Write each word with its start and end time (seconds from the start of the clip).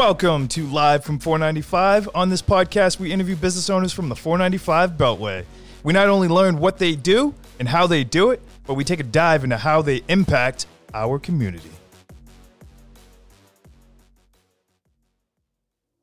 Welcome 0.00 0.48
to 0.48 0.66
Live 0.66 1.04
from 1.04 1.18
495. 1.18 2.08
On 2.14 2.30
this 2.30 2.40
podcast, 2.40 2.98
we 2.98 3.12
interview 3.12 3.36
business 3.36 3.68
owners 3.68 3.92
from 3.92 4.08
the 4.08 4.16
495 4.16 4.92
Beltway. 4.92 5.44
We 5.82 5.92
not 5.92 6.08
only 6.08 6.26
learn 6.26 6.58
what 6.58 6.78
they 6.78 6.96
do 6.96 7.34
and 7.58 7.68
how 7.68 7.86
they 7.86 8.02
do 8.02 8.30
it, 8.30 8.40
but 8.66 8.74
we 8.74 8.82
take 8.82 9.00
a 9.00 9.02
dive 9.02 9.44
into 9.44 9.58
how 9.58 9.82
they 9.82 10.00
impact 10.08 10.64
our 10.94 11.18
community. 11.18 11.68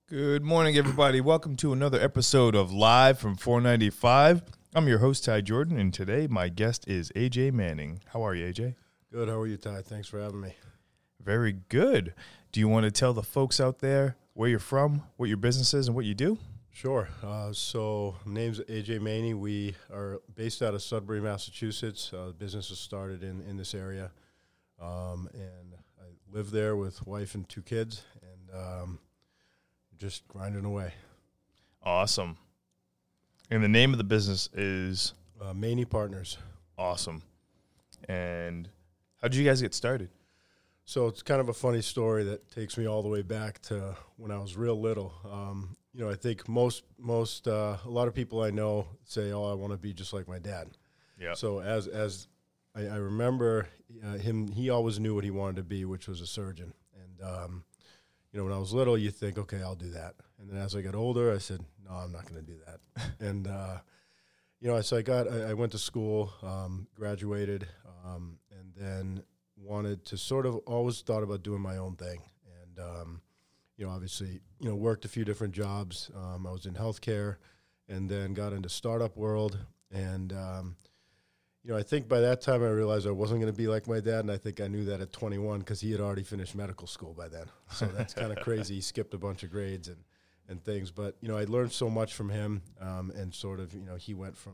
Good 0.08 0.44
morning, 0.44 0.78
everybody. 0.78 1.20
Welcome 1.20 1.56
to 1.56 1.74
another 1.74 2.00
episode 2.00 2.54
of 2.54 2.72
Live 2.72 3.18
from 3.18 3.36
495. 3.36 4.44
I'm 4.76 4.88
your 4.88 5.00
host, 5.00 5.26
Ty 5.26 5.42
Jordan, 5.42 5.80
and 5.80 5.92
today 5.92 6.28
my 6.30 6.50
guest 6.50 6.88
is 6.88 7.12
AJ 7.16 7.52
Manning. 7.52 8.02
How 8.14 8.24
are 8.24 8.36
you, 8.36 8.46
AJ? 8.46 8.76
Good. 9.12 9.28
How 9.28 9.40
are 9.40 9.48
you, 9.48 9.58
Ty? 9.58 9.82
Thanks 9.82 10.08
for 10.08 10.22
having 10.22 10.42
me. 10.42 10.54
Very 11.20 11.54
good. 11.70 12.14
Do 12.58 12.62
you 12.62 12.68
want 12.70 12.86
to 12.86 12.92
tell 12.92 13.14
the 13.14 13.22
folks 13.22 13.60
out 13.60 13.78
there 13.78 14.16
where 14.34 14.50
you're 14.50 14.58
from, 14.58 15.04
what 15.18 15.28
your 15.28 15.38
business 15.38 15.76
is, 15.76 15.86
and 15.86 15.96
what 15.96 16.06
you 16.06 16.16
do? 16.16 16.40
Sure. 16.74 17.08
Uh, 17.24 17.54
so, 17.54 18.16
name's 18.26 18.60
AJ 18.62 19.00
Maini. 19.00 19.36
We 19.36 19.76
are 19.94 20.22
based 20.34 20.64
out 20.64 20.74
of 20.74 20.82
Sudbury, 20.82 21.22
Massachusetts. 21.22 22.12
Uh, 22.12 22.30
the 22.30 22.34
business 22.34 22.72
was 22.72 22.80
started 22.80 23.22
in, 23.22 23.44
in 23.48 23.58
this 23.58 23.76
area. 23.76 24.10
Um, 24.82 25.30
and 25.36 25.76
I 26.00 26.06
live 26.36 26.50
there 26.50 26.76
with 26.76 27.06
wife 27.06 27.36
and 27.36 27.48
two 27.48 27.62
kids 27.62 28.02
and 28.24 28.60
um, 28.60 29.00
just 30.00 30.28
grinding 30.28 30.66
away. 30.66 30.94
Awesome. 31.84 32.38
And 33.52 33.64
the 33.64 33.68
name 33.68 33.92
of 33.92 34.00
the 34.00 34.04
business 34.04 34.50
is 34.56 35.14
Uh, 35.40 35.54
Maini 35.54 35.88
Partners. 35.88 36.40
awesome. 36.76 37.22
And 38.10 38.68
how 39.22 39.28
did 39.28 39.38
you 39.38 39.46
guys 39.46 39.62
get 39.62 39.76
started? 39.76 40.10
So 40.88 41.08
it's 41.08 41.22
kind 41.22 41.42
of 41.42 41.50
a 41.50 41.54
funny 41.54 41.82
story 41.82 42.24
that 42.24 42.50
takes 42.50 42.78
me 42.78 42.88
all 42.88 43.02
the 43.04 43.10
way 43.10 43.22
back 43.22 43.62
to 43.64 43.94
when 44.16 44.32
I 44.32 44.38
was 44.38 44.56
real 44.56 44.80
little. 44.80 45.14
Um, 45.30 45.76
you 45.94 46.00
know, 46.00 46.10
I 46.10 46.16
think 46.16 46.48
most 46.48 46.86
most 46.98 47.46
uh, 47.46 47.76
a 47.84 47.90
lot 47.90 48.08
of 48.08 48.14
people 48.14 48.42
I 48.42 48.52
know 48.52 48.88
say, 49.04 49.34
"Oh, 49.34 49.52
I 49.52 49.54
want 49.54 49.74
to 49.74 49.78
be 49.78 49.92
just 49.92 50.14
like 50.14 50.30
my 50.30 50.40
dad." 50.40 50.70
Yeah. 51.20 51.34
So 51.34 51.60
as 51.60 51.88
as 51.88 52.30
I, 52.74 52.84
I 52.86 52.96
remember 52.96 53.68
uh, 54.02 54.14
him, 54.14 54.48
he 54.48 54.70
always 54.70 54.98
knew 54.98 55.14
what 55.14 55.26
he 55.26 55.30
wanted 55.30 55.58
to 55.58 55.64
be, 55.64 55.84
which 55.84 56.08
was 56.08 56.22
a 56.22 56.26
surgeon. 56.26 56.74
And 56.96 57.30
um, 57.30 57.66
you 58.32 58.40
know, 58.40 58.46
when 58.46 58.54
I 58.54 58.58
was 58.58 58.72
little, 58.72 58.98
you 58.98 59.12
think, 59.12 59.38
"Okay, 59.38 59.62
I'll 59.62 59.76
do 59.76 59.90
that." 59.90 60.16
And 60.40 60.50
then 60.50 60.58
as 60.58 60.74
I 60.74 60.80
got 60.82 60.96
older, 60.96 61.34
I 61.34 61.40
said, 61.40 61.66
"No, 61.84 61.96
I'm 61.96 62.14
not 62.14 62.32
going 62.32 62.46
to 62.46 62.50
do 62.50 62.60
that." 62.66 63.10
and 63.20 63.46
uh, 63.46 63.80
you 64.62 64.70
know, 64.70 64.80
so 64.80 64.96
I 64.96 65.02
got 65.02 65.30
I, 65.30 65.50
I 65.50 65.54
went 65.54 65.74
to 65.74 65.80
school, 65.80 66.32
um, 66.42 66.88
graduated, 66.96 67.68
um, 68.06 68.40
and 68.58 68.72
then 68.74 69.24
wanted 69.58 70.06
to 70.06 70.18
sort 70.18 70.46
of 70.46 70.58
always 70.68 71.02
thought 71.02 71.24
about 71.24 71.44
doing 71.44 71.62
my 71.62 71.78
own 71.78 71.96
thing, 71.96 72.22
and 72.62 72.80
um, 72.80 73.22
you 73.78 73.86
know, 73.86 73.92
obviously, 73.92 74.40
you 74.60 74.70
know, 74.70 74.76
worked 74.76 75.06
a 75.06 75.10
few 75.10 75.26
different 75.26 75.54
jobs. 75.54 76.10
Um, 76.16 76.48
I 76.48 76.52
was 76.52 76.66
in 76.66 76.74
healthcare, 76.74 77.38
and 77.88 78.10
then 78.10 78.34
got 78.34 78.54
into 78.54 78.70
startup 78.70 79.16
world, 79.18 79.58
and 79.92 80.34
um, 80.34 80.76
you 81.64 81.72
know, 81.72 81.78
I 81.78 81.84
think 81.84 82.08
by 82.08 82.22
that 82.22 82.42
time 82.42 82.64
I 82.64 82.70
realized 82.70 83.06
I 83.06 83.12
wasn't 83.12 83.42
going 83.42 83.52
to 83.52 83.58
be 83.58 83.68
like 83.68 83.88
my 83.88 84.00
dad, 84.00 84.22
and 84.22 84.32
I 84.32 84.38
think 84.38 84.62
I 84.62 84.68
knew 84.68 84.86
that 84.86 85.02
at 85.02 85.12
21 85.12 85.60
because 85.60 85.82
he 85.82 85.92
had 85.92 86.00
already 86.00 86.24
finished 86.24 86.56
medical 86.56 86.88
school 86.88 87.14
by 87.14 87.28
then. 87.28 87.46
So 87.72 87.86
that's 87.88 88.14
kind 88.14 88.32
of 88.32 88.40
crazy. 88.44 88.76
He 88.76 88.82
skipped 88.82 89.14
a 89.14 89.18
bunch 89.18 89.44
of 89.44 89.52
grades 89.52 89.88
and 89.88 89.98
and 90.50 90.64
things, 90.64 90.92
but 90.92 91.18
you 91.20 91.28
know, 91.28 91.36
I 91.38 91.44
learned 91.44 91.74
so 91.74 91.90
much 91.90 92.14
from 92.14 92.30
him, 92.30 92.62
um, 92.80 93.12
and 93.16 93.34
sort 93.34 93.60
of, 93.60 93.74
you 93.74 93.86
know, 93.86 93.96
he 93.96 94.14
went 94.14 94.38
from 94.38 94.54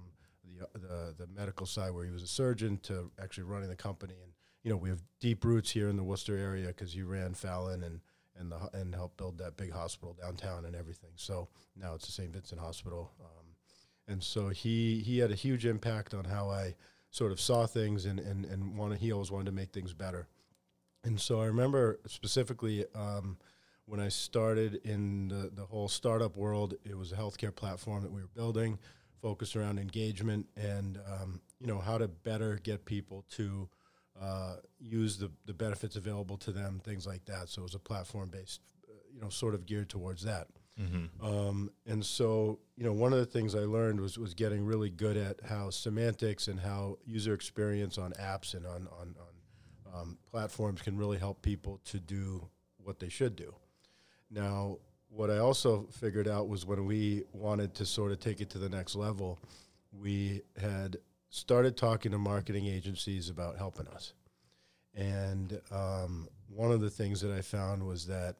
the, 0.57 0.79
the 0.79 1.13
the 1.19 1.27
medical 1.27 1.67
side 1.67 1.91
where 1.93 2.03
he 2.03 2.09
was 2.09 2.23
a 2.23 2.27
surgeon 2.27 2.79
to 2.83 3.11
actually 3.21 3.43
running 3.43 3.69
the 3.69 3.75
company, 3.75 4.15
and 4.23 4.31
you 4.63 4.71
know, 4.71 4.77
we 4.77 4.89
have 4.89 5.01
deep 5.19 5.43
roots 5.43 5.71
here 5.71 5.89
in 5.89 5.97
the 5.97 6.03
Worcester 6.03 6.37
area 6.37 6.67
because 6.67 6.95
you 6.95 7.05
ran 7.05 7.33
Fallon 7.33 7.83
and 7.83 7.99
and 8.35 8.51
the 8.51 8.57
and 8.73 8.95
helped 8.95 9.17
build 9.17 9.37
that 9.37 9.57
big 9.57 9.71
hospital 9.71 10.15
downtown 10.19 10.65
and 10.65 10.75
everything. 10.75 11.11
So 11.15 11.49
now 11.75 11.93
it's 11.93 12.05
the 12.05 12.11
St. 12.11 12.31
Vincent 12.31 12.59
Hospital, 12.59 13.11
um, 13.21 13.45
and 14.07 14.23
so 14.23 14.49
he 14.49 15.01
he 15.05 15.19
had 15.19 15.31
a 15.31 15.35
huge 15.35 15.65
impact 15.65 16.13
on 16.13 16.25
how 16.25 16.49
I 16.49 16.75
sort 17.11 17.31
of 17.31 17.39
saw 17.39 17.67
things 17.67 18.05
and 18.05 18.19
and 18.19 18.45
and 18.45 18.77
wanted 18.77 18.99
he 18.99 19.11
always 19.11 19.31
wanted 19.31 19.45
to 19.45 19.51
make 19.51 19.71
things 19.71 19.93
better. 19.93 20.27
And 21.03 21.19
so 21.19 21.41
I 21.41 21.45
remember 21.45 21.99
specifically 22.07 22.85
um, 22.95 23.37
when 23.85 23.99
I 23.99 24.07
started 24.07 24.75
in 24.85 25.27
the, 25.27 25.51
the 25.53 25.65
whole 25.65 25.89
startup 25.89 26.37
world, 26.37 26.75
it 26.85 26.97
was 26.97 27.11
a 27.11 27.15
healthcare 27.15 27.53
platform 27.53 28.03
that 28.03 28.11
we 28.11 28.21
were 28.21 28.29
building, 28.33 28.79
focused 29.21 29.57
around 29.57 29.79
engagement 29.79 30.47
and 30.55 30.99
um, 31.05 31.41
you 31.59 31.67
know 31.67 31.79
how 31.79 31.97
to 31.97 32.07
better 32.07 32.59
get 32.63 32.85
people 32.85 33.25
to 33.31 33.67
uh, 34.21 34.55
use 34.79 35.17
the, 35.17 35.31
the 35.45 35.53
benefits 35.53 35.95
available 35.95 36.37
to 36.37 36.51
them, 36.51 36.81
things 36.83 37.05
like 37.07 37.25
that. 37.25 37.49
So 37.49 37.61
it 37.61 37.63
was 37.63 37.75
a 37.75 37.79
platform 37.79 38.29
based, 38.29 38.61
uh, 38.87 38.93
you 39.13 39.21
know, 39.21 39.29
sort 39.29 39.55
of 39.55 39.65
geared 39.65 39.89
towards 39.89 40.23
that. 40.23 40.47
Um, 41.21 41.69
and 41.85 42.03
so, 42.03 42.59
you 42.77 42.83
know, 42.83 42.93
one 42.93 43.13
of 43.13 43.19
the 43.19 43.27
things 43.27 43.53
I 43.53 43.59
learned 43.59 43.99
was 43.99 44.17
was 44.17 44.33
getting 44.33 44.65
really 44.65 44.89
good 44.89 45.17
at 45.17 45.39
how 45.47 45.69
semantics 45.69 46.47
and 46.47 46.59
how 46.59 46.97
user 47.05 47.33
experience 47.35 47.99
on 47.99 48.11
apps 48.13 48.55
and 48.55 48.65
on 48.65 48.87
on, 48.99 49.15
on 49.19 50.01
um, 50.01 50.17
platforms 50.31 50.81
can 50.81 50.97
really 50.97 51.19
help 51.19 51.43
people 51.43 51.79
to 51.85 51.99
do 51.99 52.49
what 52.77 52.99
they 52.99 53.09
should 53.09 53.35
do. 53.35 53.53
Now, 54.31 54.79
what 55.09 55.29
I 55.29 55.37
also 55.37 55.87
figured 55.91 56.27
out 56.27 56.49
was 56.49 56.65
when 56.65 56.85
we 56.87 57.23
wanted 57.33 57.75
to 57.75 57.85
sort 57.85 58.11
of 58.11 58.19
take 58.19 58.41
it 58.41 58.49
to 58.51 58.57
the 58.57 58.69
next 58.69 58.95
level, 58.95 59.37
we 59.91 60.41
had 60.59 60.97
started 61.33 61.75
talking 61.75 62.11
to 62.11 62.17
marketing 62.19 62.67
agencies 62.67 63.27
about 63.27 63.57
helping 63.57 63.87
us. 63.87 64.13
And 64.93 65.59
um, 65.71 66.27
one 66.47 66.71
of 66.71 66.79
the 66.79 66.91
things 66.91 67.21
that 67.21 67.31
I 67.31 67.41
found 67.41 67.81
was 67.83 68.05
that 68.05 68.35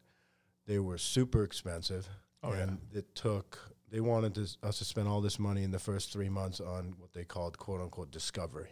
they 0.67 0.77
were 0.77 0.99
super 0.99 1.43
expensive, 1.43 2.07
Oh, 2.43 2.53
yeah. 2.53 2.59
and 2.59 2.77
it 2.93 3.15
took. 3.15 3.57
They 3.89 3.99
wanted 3.99 4.35
to, 4.35 4.47
us 4.61 4.77
to 4.77 4.85
spend 4.85 5.07
all 5.07 5.21
this 5.21 5.39
money 5.39 5.63
in 5.63 5.71
the 5.71 5.79
first 5.79 6.13
three 6.13 6.29
months 6.29 6.59
on 6.59 6.93
what 6.99 7.13
they 7.13 7.23
called 7.23 7.57
"quote 7.57 7.81
unquote" 7.81 8.11
discovery, 8.11 8.69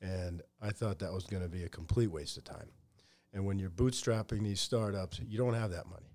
and 0.00 0.42
I 0.62 0.70
thought 0.70 1.00
that 1.00 1.12
was 1.12 1.24
going 1.26 1.42
to 1.42 1.48
be 1.48 1.64
a 1.64 1.68
complete 1.68 2.08
waste 2.08 2.36
of 2.36 2.44
time. 2.44 2.68
And 3.32 3.44
when 3.44 3.58
you're 3.58 3.70
bootstrapping 3.70 4.42
these 4.44 4.60
startups, 4.60 5.20
you 5.26 5.38
don't 5.38 5.54
have 5.54 5.70
that 5.72 5.86
money, 5.86 6.12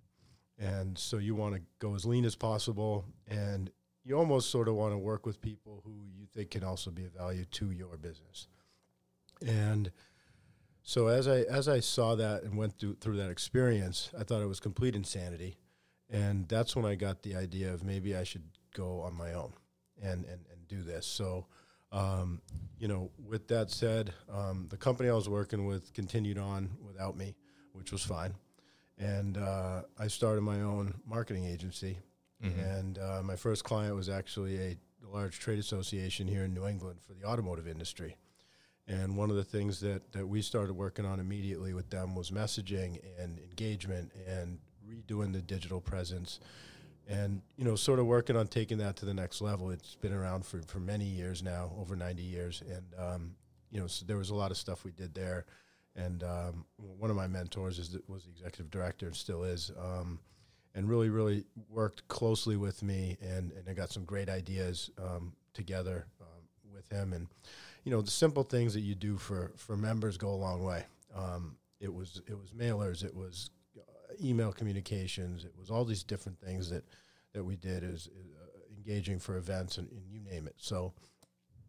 and 0.57 0.97
so 0.97 1.17
you 1.17 1.35
want 1.35 1.55
to 1.55 1.61
go 1.79 1.95
as 1.95 2.05
lean 2.05 2.23
as 2.23 2.35
possible, 2.35 3.05
and 3.27 3.69
you 4.05 4.17
almost 4.17 4.51
sort 4.51 4.67
of 4.67 4.75
want 4.75 4.93
to 4.93 4.97
work 4.97 5.25
with 5.25 5.41
people 5.41 5.81
who 5.83 5.91
you 6.15 6.27
think 6.33 6.51
can 6.51 6.63
also 6.63 6.91
be 6.91 7.05
of 7.05 7.11
value 7.11 7.45
to 7.45 7.71
your 7.71 7.97
business, 7.97 8.47
and 9.45 9.91
so 10.87 11.07
as 11.07 11.27
I 11.27 11.39
as 11.41 11.67
I 11.67 11.79
saw 11.79 12.13
that 12.15 12.43
and 12.43 12.55
went 12.55 12.77
through 12.77 12.97
through 13.01 13.17
that 13.17 13.31
experience, 13.31 14.11
I 14.17 14.23
thought 14.23 14.41
it 14.41 14.47
was 14.47 14.59
complete 14.59 14.95
insanity, 14.95 15.57
and 16.11 16.47
that's 16.47 16.75
when 16.75 16.85
I 16.85 16.93
got 16.93 17.23
the 17.23 17.35
idea 17.35 17.73
of 17.73 17.83
maybe 17.83 18.15
I 18.15 18.23
should 18.23 18.43
go 18.75 19.01
on 19.01 19.15
my 19.15 19.33
own 19.33 19.53
and 20.01 20.23
and, 20.25 20.45
and 20.51 20.67
do 20.67 20.83
this. 20.83 21.07
So, 21.07 21.47
um, 21.91 22.39
you 22.77 22.87
know, 22.87 23.09
with 23.17 23.47
that 23.47 23.71
said, 23.71 24.13
um, 24.31 24.67
the 24.69 24.77
company 24.77 25.09
I 25.09 25.13
was 25.13 25.27
working 25.27 25.65
with 25.65 25.91
continued 25.93 26.37
on 26.37 26.69
without 26.85 27.17
me, 27.17 27.35
which 27.73 27.91
was 27.91 28.03
fine, 28.03 28.35
and 28.99 29.39
uh, 29.39 29.81
I 29.97 30.07
started 30.07 30.41
my 30.41 30.61
own 30.61 30.93
marketing 31.07 31.45
agency, 31.45 31.97
and 32.41 32.97
uh, 32.99 33.21
my 33.23 33.35
first 33.35 33.63
client 33.63 33.95
was 33.95 34.09
actually 34.09 34.57
a 34.57 34.77
large 35.07 35.39
trade 35.39 35.59
association 35.59 36.27
here 36.27 36.43
in 36.43 36.53
New 36.53 36.67
England 36.67 36.99
for 37.01 37.13
the 37.13 37.25
automotive 37.25 37.67
industry. 37.67 38.17
And 38.87 39.17
one 39.17 39.29
of 39.29 39.35
the 39.35 39.43
things 39.43 39.79
that, 39.79 40.11
that 40.11 40.27
we 40.27 40.41
started 40.41 40.73
working 40.73 41.05
on 41.05 41.19
immediately 41.19 41.73
with 41.73 41.89
them 41.89 42.13
was 42.13 42.29
messaging 42.29 42.99
and 43.19 43.39
engagement 43.39 44.11
and 44.27 44.59
redoing 44.87 45.33
the 45.33 45.41
digital 45.41 45.81
presence 45.81 46.39
and, 47.07 47.41
you 47.55 47.65
know, 47.65 47.75
sort 47.75 47.99
of 47.99 48.05
working 48.05 48.35
on 48.35 48.47
taking 48.47 48.77
that 48.79 48.95
to 48.97 49.05
the 49.05 49.13
next 49.13 49.41
level. 49.41 49.69
It's 49.69 49.95
been 49.95 50.13
around 50.13 50.45
for, 50.45 50.61
for 50.63 50.79
many 50.79 51.05
years 51.05 51.43
now, 51.43 51.71
over 51.79 51.95
90 51.95 52.21
years. 52.21 52.63
And, 52.67 52.85
um, 52.97 53.35
you 53.71 53.79
know, 53.79 53.87
so 53.87 54.05
there 54.05 54.17
was 54.17 54.29
a 54.29 54.35
lot 54.35 54.51
of 54.51 54.57
stuff 54.57 54.83
we 54.83 54.91
did 54.91 55.13
there. 55.13 55.45
And 55.95 56.23
um, 56.23 56.65
one 56.77 57.09
of 57.09 57.15
my 57.15 57.27
mentors 57.27 57.79
is, 57.79 57.97
was 58.07 58.25
the 58.25 58.31
executive 58.31 58.69
director 58.69 59.05
and 59.05 59.15
still 59.15 59.43
is. 59.43 59.71
Um, 59.79 60.19
and 60.75 60.89
really, 60.89 61.09
really 61.09 61.45
worked 61.69 62.07
closely 62.09 62.57
with 62.57 62.83
me, 62.83 63.17
and, 63.21 63.51
and 63.53 63.67
I 63.67 63.73
got 63.73 63.91
some 63.91 64.03
great 64.03 64.29
ideas 64.29 64.91
um, 65.01 65.33
together 65.53 66.05
um, 66.21 66.73
with 66.73 66.87
him. 66.89 67.13
And 67.13 67.27
you 67.85 67.91
know, 67.91 68.01
the 68.01 68.11
simple 68.11 68.43
things 68.43 68.73
that 68.73 68.81
you 68.81 68.93
do 68.93 69.17
for 69.17 69.53
for 69.55 69.77
members 69.77 70.17
go 70.17 70.29
a 70.29 70.35
long 70.35 70.63
way. 70.63 70.83
Um, 71.15 71.55
it 71.79 71.93
was 71.93 72.21
it 72.27 72.37
was 72.37 72.51
mailers, 72.51 73.03
it 73.03 73.15
was 73.15 73.51
uh, 73.77 74.13
email 74.21 74.51
communications, 74.51 75.45
it 75.45 75.53
was 75.57 75.71
all 75.71 75.85
these 75.85 76.03
different 76.03 76.39
things 76.39 76.69
that 76.69 76.83
that 77.33 77.43
we 77.43 77.55
did 77.55 77.83
is 77.83 78.09
uh, 78.13 78.59
engaging 78.77 79.19
for 79.19 79.37
events 79.37 79.77
and, 79.77 79.89
and 79.91 80.01
you 80.09 80.19
name 80.19 80.47
it. 80.47 80.55
So 80.57 80.93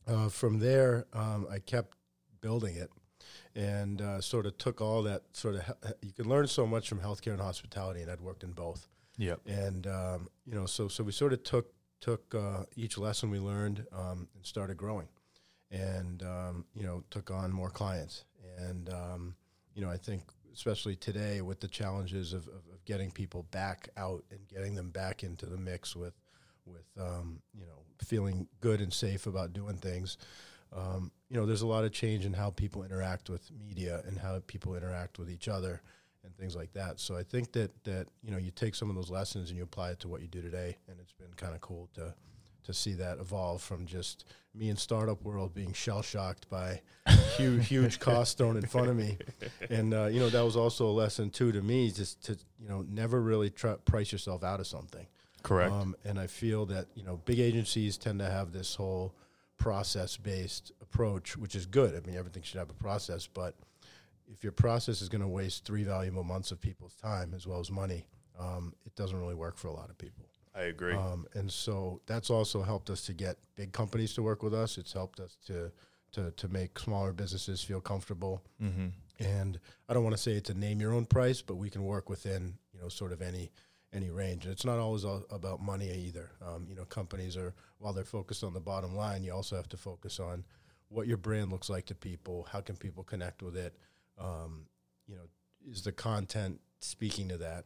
uh, 0.06 0.28
from 0.28 0.58
there, 0.58 1.06
um, 1.12 1.46
I 1.50 1.58
kept 1.58 1.96
building 2.40 2.76
it 2.76 2.90
and 3.54 4.00
uh, 4.00 4.20
sort 4.20 4.46
of 4.46 4.56
took 4.58 4.80
all 4.80 5.02
that 5.04 5.22
sort 5.32 5.56
of 5.56 5.62
he- 5.66 6.08
you 6.08 6.12
can 6.12 6.28
learn 6.28 6.46
so 6.46 6.66
much 6.66 6.88
from 6.88 7.00
healthcare 7.00 7.32
and 7.32 7.40
hospitality, 7.40 8.02
and 8.02 8.10
I'd 8.10 8.20
worked 8.20 8.42
in 8.44 8.52
both 8.52 8.88
Yep. 9.18 9.40
and 9.46 9.86
um, 9.86 10.28
you 10.44 10.54
know, 10.54 10.66
so 10.66 10.88
so 10.88 11.02
we 11.04 11.12
sort 11.12 11.32
of 11.32 11.42
took 11.42 11.72
took 12.00 12.34
uh, 12.34 12.64
each 12.76 12.98
lesson 12.98 13.30
we 13.30 13.38
learned 13.38 13.86
um, 13.92 14.28
and 14.34 14.44
started 14.44 14.76
growing, 14.76 15.08
and 15.70 16.22
um, 16.22 16.64
you 16.74 16.82
know, 16.84 17.02
took 17.10 17.30
on 17.30 17.50
more 17.52 17.70
clients, 17.70 18.24
and 18.58 18.88
um, 18.90 19.34
you 19.74 19.82
know, 19.82 19.90
I 19.90 19.96
think 19.96 20.22
especially 20.54 20.96
today 20.96 21.42
with 21.42 21.60
the 21.60 21.68
challenges 21.68 22.32
of, 22.32 22.46
of, 22.48 22.62
of 22.72 22.82
getting 22.86 23.10
people 23.10 23.42
back 23.50 23.90
out 23.98 24.24
and 24.30 24.40
getting 24.48 24.74
them 24.74 24.88
back 24.90 25.22
into 25.22 25.46
the 25.46 25.56
mix 25.58 25.94
with 25.96 26.14
with 26.66 26.86
um, 27.00 27.40
you 27.58 27.64
know 27.66 27.78
feeling 28.04 28.46
good 28.60 28.80
and 28.82 28.92
safe 28.92 29.26
about 29.26 29.52
doing 29.54 29.76
things. 29.76 30.18
Um, 30.74 31.10
you 31.28 31.36
know, 31.36 31.46
there's 31.46 31.62
a 31.62 31.66
lot 31.66 31.84
of 31.84 31.92
change 31.92 32.24
in 32.24 32.32
how 32.32 32.50
people 32.50 32.84
interact 32.84 33.28
with 33.28 33.50
media 33.58 34.02
and 34.06 34.18
how 34.18 34.40
people 34.46 34.76
interact 34.76 35.18
with 35.18 35.30
each 35.30 35.48
other 35.48 35.82
and 36.24 36.36
things 36.36 36.54
like 36.54 36.72
that. 36.74 37.00
So 37.00 37.16
I 37.16 37.22
think 37.22 37.52
that 37.52 37.72
that 37.84 38.06
you 38.22 38.30
know 38.30 38.38
you 38.38 38.50
take 38.50 38.74
some 38.74 38.90
of 38.90 38.96
those 38.96 39.10
lessons 39.10 39.48
and 39.50 39.56
you 39.56 39.64
apply 39.64 39.90
it 39.90 40.00
to 40.00 40.08
what 40.08 40.20
you 40.20 40.28
do 40.28 40.42
today, 40.42 40.76
and 40.88 41.00
it's 41.00 41.12
been 41.12 41.32
kind 41.36 41.54
of 41.54 41.60
cool 41.60 41.88
to 41.94 42.14
to 42.64 42.72
see 42.72 42.94
that 42.94 43.18
evolve 43.18 43.62
from 43.62 43.86
just 43.86 44.24
me 44.52 44.68
in 44.68 44.76
startup 44.76 45.22
world 45.22 45.54
being 45.54 45.72
shell 45.72 46.02
shocked 46.02 46.48
by 46.50 46.80
huge 47.36 47.68
huge 47.68 48.00
costs 48.00 48.34
thrown 48.34 48.56
in 48.56 48.66
front 48.66 48.88
of 48.88 48.96
me, 48.96 49.18
and 49.70 49.94
uh, 49.94 50.06
you 50.06 50.20
know 50.20 50.28
that 50.28 50.44
was 50.44 50.56
also 50.56 50.86
a 50.86 50.92
lesson 50.92 51.30
too 51.30 51.52
to 51.52 51.62
me 51.62 51.90
just 51.90 52.22
to 52.24 52.36
you 52.60 52.68
know 52.68 52.84
never 52.88 53.20
really 53.20 53.50
try, 53.50 53.74
price 53.84 54.12
yourself 54.12 54.44
out 54.44 54.60
of 54.60 54.66
something. 54.66 55.06
Correct. 55.42 55.72
Um, 55.72 55.94
and 56.04 56.18
I 56.18 56.26
feel 56.26 56.66
that 56.66 56.86
you 56.94 57.04
know 57.04 57.20
big 57.24 57.38
agencies 57.38 57.96
tend 57.96 58.18
to 58.18 58.28
have 58.28 58.52
this 58.52 58.74
whole 58.74 59.14
process 59.58 60.16
based 60.16 60.72
approach, 60.90 61.36
which 61.36 61.54
is 61.54 61.66
good. 61.66 61.94
I 61.94 62.06
mean 62.06 62.16
everything 62.16 62.42
should 62.42 62.58
have 62.58 62.70
a 62.70 62.74
process, 62.74 63.26
but 63.26 63.54
if 64.28 64.42
your 64.42 64.52
process 64.52 65.02
is 65.02 65.08
going 65.08 65.20
to 65.20 65.28
waste 65.28 65.64
three 65.64 65.84
valuable 65.84 66.24
months 66.24 66.50
of 66.50 66.60
people's 66.60 66.94
time 66.94 67.32
as 67.34 67.46
well 67.46 67.60
as 67.60 67.70
money, 67.70 68.06
um, 68.38 68.74
it 68.84 68.94
doesn't 68.96 69.18
really 69.18 69.34
work 69.34 69.56
for 69.56 69.68
a 69.68 69.72
lot 69.72 69.88
of 69.88 69.96
people. 69.98 70.24
I 70.54 70.62
agree. 70.62 70.94
Um, 70.94 71.26
and 71.34 71.50
so 71.50 72.00
that's 72.06 72.30
also 72.30 72.62
helped 72.62 72.90
us 72.90 73.02
to 73.06 73.12
get 73.12 73.36
big 73.56 73.72
companies 73.72 74.14
to 74.14 74.22
work 74.22 74.42
with 74.42 74.54
us. 74.54 74.78
It's 74.78 74.92
helped 74.92 75.20
us 75.20 75.36
to 75.46 75.70
to 76.12 76.30
to 76.30 76.48
make 76.48 76.78
smaller 76.78 77.12
businesses 77.12 77.62
feel 77.62 77.80
comfortable. 77.80 78.42
mm-hmm. 78.62 78.88
And 79.18 79.58
I 79.88 79.94
don't 79.94 80.04
want 80.04 80.14
to 80.14 80.22
say 80.22 80.32
it's 80.32 80.50
a 80.50 80.54
name 80.54 80.80
your 80.80 80.92
own 80.92 81.06
price, 81.06 81.40
but 81.40 81.54
we 81.54 81.70
can 81.70 81.84
work 81.84 82.10
within 82.10 82.54
you 82.72 82.80
know 82.80 82.88
sort 82.88 83.12
of 83.12 83.22
any 83.22 83.50
any 83.92 84.10
range. 84.10 84.44
And 84.44 84.52
it's 84.52 84.64
not 84.64 84.78
always 84.78 85.04
all 85.04 85.24
about 85.30 85.60
money 85.60 85.90
either. 85.90 86.30
Um, 86.46 86.66
you 86.68 86.74
know, 86.74 86.84
companies 86.84 87.36
are 87.36 87.54
while 87.78 87.92
they're 87.92 88.04
focused 88.04 88.44
on 88.44 88.54
the 88.54 88.60
bottom 88.60 88.96
line, 88.96 89.22
you 89.24 89.32
also 89.32 89.56
have 89.56 89.68
to 89.70 89.76
focus 89.76 90.18
on 90.20 90.44
what 90.88 91.06
your 91.06 91.16
brand 91.16 91.50
looks 91.50 91.68
like 91.68 91.86
to 91.86 91.94
people. 91.94 92.46
How 92.50 92.60
can 92.60 92.76
people 92.76 93.02
connect 93.04 93.42
with 93.42 93.56
it? 93.56 93.74
Um, 94.18 94.66
you 95.06 95.16
know, 95.16 95.28
is 95.68 95.82
the 95.82 95.92
content 95.92 96.60
speaking 96.80 97.28
to 97.28 97.36
that? 97.38 97.64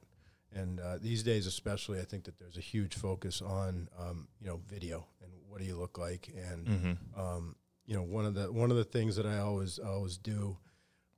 And 0.52 0.80
uh, 0.80 0.98
these 1.00 1.22
days, 1.22 1.46
especially, 1.46 2.00
I 2.00 2.04
think 2.04 2.24
that 2.24 2.38
there's 2.38 2.56
a 2.56 2.62
huge 2.62 2.94
focus 2.96 3.40
on 3.40 3.88
um, 3.98 4.28
you 4.40 4.48
know 4.48 4.60
video 4.68 5.06
and 5.22 5.30
what 5.48 5.60
do 5.60 5.66
you 5.66 5.76
look 5.76 5.96
like, 5.98 6.28
and 6.36 6.66
Mm-hmm. 6.66 7.20
um, 7.20 7.54
you 7.86 7.94
know 7.94 8.02
one 8.02 8.24
of 8.26 8.34
the 8.34 8.50
one 8.50 8.70
of 8.70 8.76
the 8.76 8.84
things 8.84 9.16
that 9.16 9.26
I 9.26 9.38
always 9.38 9.78
always 9.78 10.16
do 10.16 10.56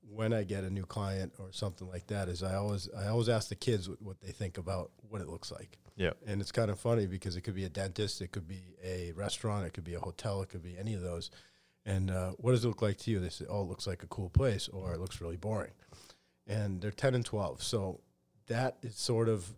when 0.07 0.35
I 0.35 0.43
get 0.43 0.65
a 0.65 0.71
new 0.71 0.85
client 0.85 1.33
or 1.39 1.51
something 1.53 1.89
like 1.89 2.09
that 2.09 2.29
is 2.29 2.43
I 2.43 2.57
always 2.57 2.91
I 2.95 3.07
always 3.09 3.29
ask 3.31 3.49
the 3.49 3.55
kids 3.55 3.89
what, 3.89 4.03
what 4.03 4.21
they 4.21 4.33
think 4.33 4.59
about 4.59 4.91
what 5.09 5.23
it 5.23 5.29
looks 5.29 5.51
like. 5.51 5.79
Yeah. 5.97 6.13
And 6.27 6.41
it's 6.43 6.53
kind 6.53 6.71
of 6.71 6.79
funny 6.81 7.07
because 7.07 7.37
it 7.37 7.43
could 7.43 7.55
be 7.55 7.65
a 7.65 7.69
dentist, 7.71 8.21
it 8.21 8.33
could 8.33 8.49
be 8.49 8.75
a 8.85 9.13
restaurant, 9.13 9.67
it 9.67 9.73
could 9.73 9.85
be 9.85 9.95
a 9.95 10.01
hotel, 10.01 10.43
it 10.43 10.49
could 10.51 10.63
be 10.63 10.77
any 10.79 10.95
of 10.95 11.01
those. 11.03 11.31
And 11.85 12.11
uh, 12.11 12.31
what 12.39 12.53
does 12.53 12.65
it 12.65 12.69
look 12.69 12.83
like 12.83 12.99
to 12.99 13.11
you? 13.11 13.19
They 13.21 13.29
say, 13.29 13.45
"Oh, 13.49 13.63
it 13.63 13.69
looks 13.69 13.87
like 13.87 14.03
a 14.03 14.07
cool 14.07 14.31
place," 14.31 14.69
or 14.69 14.95
"It 14.95 15.01
looks 15.01 15.21
really 15.21 15.37
boring." 15.37 15.73
And 16.47 16.81
they're 16.81 16.91
ten 16.93 17.15
and 17.15 17.25
twelve, 17.25 17.63
so 17.63 18.01
that 18.47 18.77
is 18.83 18.95
sort 18.97 19.29
of 19.29 19.49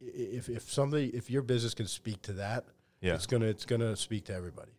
if 0.00 0.48
if 0.48 0.70
somebody 0.70 1.08
if 1.08 1.30
your 1.30 1.42
business 1.42 1.74
can 1.74 1.86
speak 1.86 2.22
to 2.22 2.32
that, 2.34 2.64
Yeah. 3.00 3.14
it's 3.14 3.26
gonna 3.26 3.46
it's 3.46 3.64
gonna 3.66 3.94
speak 3.96 4.24
to 4.26 4.34
everybody. 4.34 4.72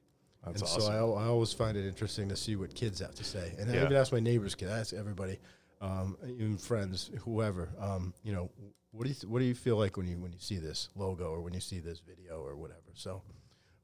That's 0.46 0.62
and 0.62 0.70
awesome. 0.70 0.82
so 0.82 1.14
I, 1.16 1.24
I 1.24 1.28
always 1.28 1.52
find 1.54 1.76
it 1.78 1.86
interesting 1.88 2.30
to 2.30 2.36
see 2.36 2.56
what 2.56 2.74
kids 2.74 3.00
have 3.02 3.16
to 3.16 3.24
say. 3.24 3.54
And 3.60 3.70
I 3.70 3.76
even 3.84 3.94
ask 3.94 4.12
my 4.14 4.20
neighbors' 4.20 4.56
kids, 4.56 4.72
I 4.72 4.80
ask 4.80 4.94
everybody, 4.94 5.40
um, 5.82 6.18
even 6.26 6.58
friends, 6.58 7.12
whoever, 7.26 7.70
um, 7.80 8.14
you 8.24 8.32
know, 8.34 8.50
what 8.92 9.04
do 9.04 9.10
you 9.10 9.16
th- 9.16 9.26
what 9.26 9.40
do 9.40 9.46
you 9.46 9.56
feel 9.56 9.78
like 9.78 9.98
when 9.98 10.08
you 10.08 10.18
when 10.18 10.32
you 10.32 10.40
see 10.40 10.58
this 10.58 10.90
logo 10.96 11.26
or 11.26 11.42
when 11.42 11.54
you 11.54 11.60
see 11.60 11.80
this 11.80 12.00
video 12.00 12.40
or 12.42 12.56
whatever? 12.56 12.82
So 12.94 13.22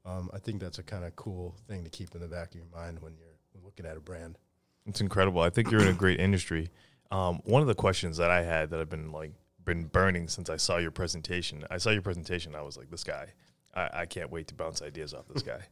um, 0.04 0.30
I 0.32 0.38
think 0.38 0.60
that's 0.60 0.78
a 0.78 0.82
kind 0.82 1.04
of 1.04 1.14
cool 1.16 1.56
thing 1.66 1.84
to 1.84 1.90
keep 1.90 2.14
in 2.14 2.20
the 2.20 2.28
back 2.28 2.50
of 2.50 2.56
your 2.56 2.66
mind 2.74 3.00
when 3.00 3.14
you're 3.16 3.62
looking 3.64 3.86
at 3.86 3.96
a 3.96 4.00
brand. 4.00 4.38
It's 4.86 5.00
incredible. 5.00 5.40
I 5.40 5.50
think 5.50 5.70
you're 5.70 5.80
in 5.80 5.88
a 5.88 5.94
great 5.94 6.20
industry. 6.20 6.70
Um, 7.10 7.40
one 7.44 7.62
of 7.62 7.68
the 7.68 7.74
questions 7.74 8.16
that 8.18 8.30
I 8.30 8.42
had 8.42 8.70
that 8.70 8.80
I've 8.80 8.90
been 8.90 9.12
like 9.12 9.32
been 9.64 9.84
burning 9.84 10.28
since 10.28 10.50
I 10.50 10.56
saw 10.56 10.76
your 10.76 10.90
presentation. 10.90 11.64
I 11.70 11.78
saw 11.78 11.90
your 11.90 12.02
presentation. 12.02 12.54
I 12.54 12.62
was 12.62 12.76
like, 12.76 12.90
this 12.90 13.04
guy. 13.04 13.32
I, 13.74 13.90
I 13.92 14.06
can't 14.06 14.30
wait 14.30 14.48
to 14.48 14.54
bounce 14.54 14.82
ideas 14.82 15.14
off 15.14 15.28
this 15.28 15.42
guy. 15.42 15.60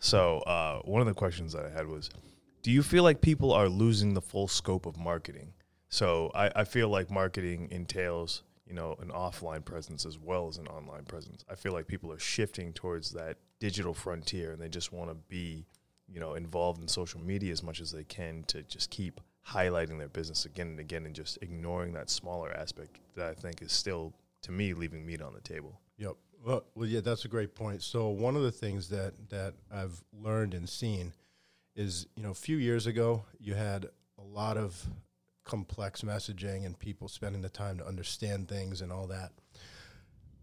So 0.00 0.38
uh, 0.40 0.78
one 0.84 1.00
of 1.00 1.08
the 1.08 1.14
questions 1.14 1.52
that 1.52 1.66
I 1.66 1.70
had 1.70 1.86
was, 1.86 2.08
do 2.62 2.70
you 2.70 2.82
feel 2.82 3.02
like 3.02 3.20
people 3.20 3.52
are 3.52 3.68
losing 3.68 4.14
the 4.14 4.22
full 4.22 4.46
scope 4.46 4.86
of 4.86 4.96
marketing? 4.96 5.52
So 5.88 6.30
I, 6.34 6.50
I 6.54 6.64
feel 6.64 6.88
like 6.88 7.10
marketing 7.10 7.68
entails, 7.70 8.44
you 8.68 8.74
know, 8.74 8.94
an 9.00 9.08
offline 9.08 9.64
presence 9.64 10.04
as 10.04 10.18
well 10.18 10.46
as 10.46 10.58
an 10.58 10.66
online 10.68 11.04
presence. 11.04 11.44
I 11.50 11.54
feel 11.54 11.72
like 11.72 11.86
people 11.86 12.12
are 12.12 12.18
shifting 12.18 12.72
towards 12.72 13.10
that 13.12 13.38
digital 13.60 13.94
frontier 13.94 14.52
and 14.52 14.60
they 14.60 14.68
just 14.68 14.92
want 14.92 15.10
to 15.10 15.16
be, 15.28 15.64
you 16.06 16.20
know, 16.20 16.34
involved 16.34 16.80
in 16.82 16.88
social 16.88 17.20
media 17.20 17.50
as 17.50 17.62
much 17.62 17.80
as 17.80 17.90
they 17.90 18.04
can 18.04 18.44
to 18.48 18.62
just 18.64 18.90
keep 18.90 19.20
highlighting 19.48 19.98
their 19.98 20.08
business 20.08 20.44
again 20.44 20.68
and 20.68 20.80
again 20.80 21.06
and 21.06 21.14
just 21.14 21.38
ignoring 21.40 21.94
that 21.94 22.10
smaller 22.10 22.52
aspect 22.52 22.98
that 23.16 23.28
I 23.28 23.34
think 23.34 23.62
is 23.62 23.72
still 23.72 24.12
to 24.42 24.52
me 24.52 24.74
leaving 24.74 25.06
meat 25.06 25.22
on 25.22 25.32
the 25.32 25.40
table. 25.40 25.80
Yep. 25.96 26.16
Well, 26.44 26.64
well, 26.74 26.86
yeah, 26.86 27.00
that's 27.00 27.24
a 27.24 27.28
great 27.28 27.54
point. 27.54 27.82
So 27.82 28.08
one 28.08 28.36
of 28.36 28.42
the 28.42 28.52
things 28.52 28.88
that 28.90 29.14
that 29.30 29.54
I've 29.72 30.04
learned 30.12 30.54
and 30.54 30.68
seen 30.68 31.12
is, 31.74 32.06
you 32.16 32.22
know, 32.22 32.30
a 32.30 32.34
few 32.34 32.58
years 32.58 32.86
ago, 32.86 33.24
you 33.40 33.54
had 33.54 33.86
a 34.18 34.22
lot 34.22 34.56
of 34.56 34.86
complex 35.48 36.02
messaging 36.02 36.64
and 36.64 36.78
people 36.78 37.08
spending 37.08 37.42
the 37.42 37.48
time 37.48 37.78
to 37.78 37.86
understand 37.86 38.48
things 38.48 38.80
and 38.80 38.92
all 38.92 39.08
that. 39.08 39.32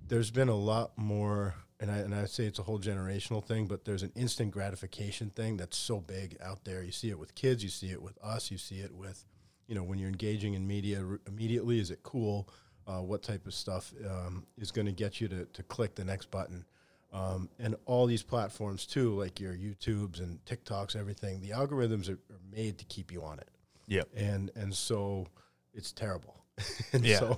There's 0.08 0.32
been 0.32 0.50
a 0.50 0.56
lot 0.56 0.98
more, 0.98 1.56
and 1.80 1.90
I 1.90 1.98
and 1.98 2.14
I 2.14 2.26
say 2.26 2.46
it's 2.46 2.60
a 2.60 2.64
whole 2.64 2.80
generational 2.80 3.44
thing, 3.44 3.68
but 3.68 3.86
there's 3.86 4.04
an 4.04 4.12
instant 4.16 4.52
gratification 4.52 5.30
thing 5.30 5.58
that's 5.58 5.78
so 5.78 6.00
big 6.00 6.38
out 6.44 6.66
there. 6.66 6.84
You 6.84 6.92
see 6.92 7.10
it 7.10 7.18
with 7.18 7.34
kids, 7.36 7.64
you 7.64 7.70
see 7.70 7.92
it 7.92 8.02
with 8.02 8.18
us, 8.22 8.52
you 8.52 8.58
see 8.58 8.80
it 8.80 8.94
with, 8.94 9.26
you 9.68 9.76
know, 9.76 9.84
when 9.84 9.98
you're 9.98 10.10
engaging 10.10 10.54
in 10.54 10.68
media 10.68 11.04
r- 11.04 11.20
immediately. 11.26 11.80
Is 11.80 11.90
it 11.90 12.04
cool? 12.04 12.50
uh, 12.88 13.02
what 13.02 13.24
type 13.24 13.46
of 13.48 13.54
stuff 13.54 13.94
um, 14.06 14.46
is 14.58 14.72
going 14.72 14.86
to 14.86 14.92
get 14.92 15.20
you 15.20 15.28
to, 15.28 15.46
to 15.46 15.64
click 15.64 15.96
the 15.96 16.04
next 16.04 16.30
button. 16.32 16.66
Um, 17.14 17.50
and 17.60 17.76
all 17.86 18.06
these 18.06 18.24
platforms 18.24 18.86
too, 18.86 19.18
like 19.18 19.40
your 19.40 19.54
YouTubes 19.54 20.20
and 20.20 20.44
TikToks, 20.46 20.96
everything, 20.96 21.40
the 21.40 21.52
algorithms 21.52 22.10
are, 22.10 22.20
are 22.34 22.40
made 22.52 22.78
to 22.80 22.86
keep 22.86 23.12
you 23.12 23.24
on 23.24 23.40
it. 23.40 23.50
Yep. 23.88 24.10
And 24.16 24.52
and 24.56 24.74
so 24.74 25.28
it's 25.74 25.92
terrible. 25.92 26.44
and 26.94 27.06
Yeah. 27.06 27.20
so 27.20 27.38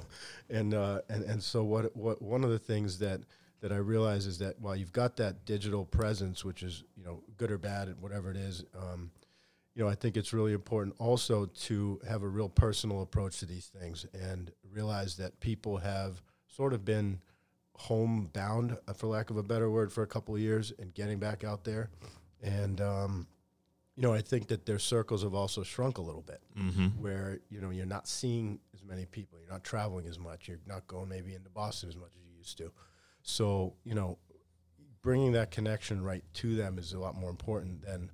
and 0.50 0.74
uh, 0.74 1.02
and 1.10 1.24
and 1.24 1.42
so 1.42 1.64
what 1.64 1.96
what 1.96 2.22
one 2.22 2.44
of 2.44 2.50
the 2.50 2.60
things 2.60 3.00
that 3.00 3.22
that 3.62 3.72
I 3.72 3.78
realize 3.78 4.28
is 4.28 4.38
that 4.38 4.60
while 4.62 4.76
you've 4.76 4.92
got 4.94 5.18
that 5.18 5.44
digital 5.46 5.84
presence, 5.86 6.46
which 6.46 6.62
is 6.64 6.84
you 6.96 7.04
know 7.04 7.24
good 7.38 7.52
or 7.52 7.58
bad, 7.58 7.88
and 7.88 8.00
whatever 8.00 8.30
it 8.30 8.38
is, 8.38 8.64
um, 8.78 9.10
you 9.74 9.84
know 9.84 9.90
I 9.90 9.96
think 9.96 10.16
it's 10.18 10.32
really 10.34 10.54
important 10.54 10.96
also 11.00 11.46
to 11.48 12.00
have 12.08 12.22
a 12.22 12.28
real 12.28 12.50
personal 12.50 13.02
approach 13.02 13.40
to 13.40 13.46
these 13.46 13.66
things 13.68 14.06
and 14.14 14.52
realize 14.72 15.18
that 15.18 15.40
people 15.40 15.78
have 15.78 16.22
sort 16.48 16.74
of 16.74 16.86
been 16.86 17.20
homebound, 17.76 18.78
uh, 18.88 18.94
for 18.94 19.08
lack 19.08 19.30
of 19.30 19.38
a 19.38 19.44
better 19.44 19.70
word, 19.70 19.92
for 19.92 20.04
a 20.04 20.08
couple 20.08 20.34
of 20.36 20.42
years 20.42 20.72
and 20.80 20.94
getting 20.94 21.20
back 21.20 21.44
out 21.44 21.64
there, 21.64 21.90
and 22.42 22.82
um, 22.82 23.28
you 23.98 24.04
know 24.04 24.14
I 24.14 24.22
think 24.22 24.48
that 24.48 24.66
their 24.66 24.80
circles 24.80 25.24
have 25.24 25.34
also 25.34 25.64
shrunk 25.64 25.98
a 25.98 26.02
little 26.02 26.22
bit 26.22 26.42
Mm-hmm. 26.58 26.88
where 27.02 27.40
you 27.50 27.60
know 27.62 27.72
you're 27.72 27.86
not 27.98 28.08
seeing 28.08 28.60
as 28.74 28.84
many 28.84 29.06
people, 29.06 29.40
you're 29.42 29.52
not 29.52 29.64
traveling 29.64 30.08
as 30.08 30.18
much, 30.20 30.48
you're 30.48 30.60
not 30.66 30.88
going 30.88 31.10
maybe 31.10 31.34
into 31.34 31.50
Boston 31.50 31.90
as 31.90 31.96
much 31.98 32.12
as 32.16 32.22
you 32.30 32.38
used 32.38 32.58
to. 32.60 32.72
So 33.24 33.74
you 33.84 33.96
know, 33.96 34.18
bringing 35.02 35.32
that 35.34 35.52
connection 35.52 36.04
right 36.04 36.24
to 36.36 36.56
them 36.56 36.78
is 36.78 36.94
a 36.94 37.00
lot 37.00 37.16
more 37.16 37.30
important 37.30 37.82
than 37.82 38.10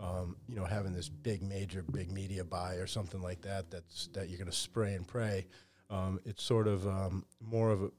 um, 0.00 0.36
you 0.48 0.56
know 0.56 0.64
having 0.64 0.92
this 0.92 1.08
big 1.08 1.42
major 1.42 1.82
big 1.82 2.10
media 2.10 2.44
buy 2.44 2.74
or 2.76 2.86
something 2.86 3.20
like 3.22 3.40
that. 3.42 3.70
That's 3.70 4.08
that 4.14 4.28
you're 4.28 4.38
going 4.38 4.50
to 4.50 4.56
spray 4.56 4.94
and 4.94 5.06
pray. 5.06 5.46
Um, 5.90 6.18
it's 6.24 6.42
sort 6.42 6.66
of 6.66 6.86
um, 6.86 7.24
more 7.40 7.70
of 7.70 7.82
a. 7.82 7.90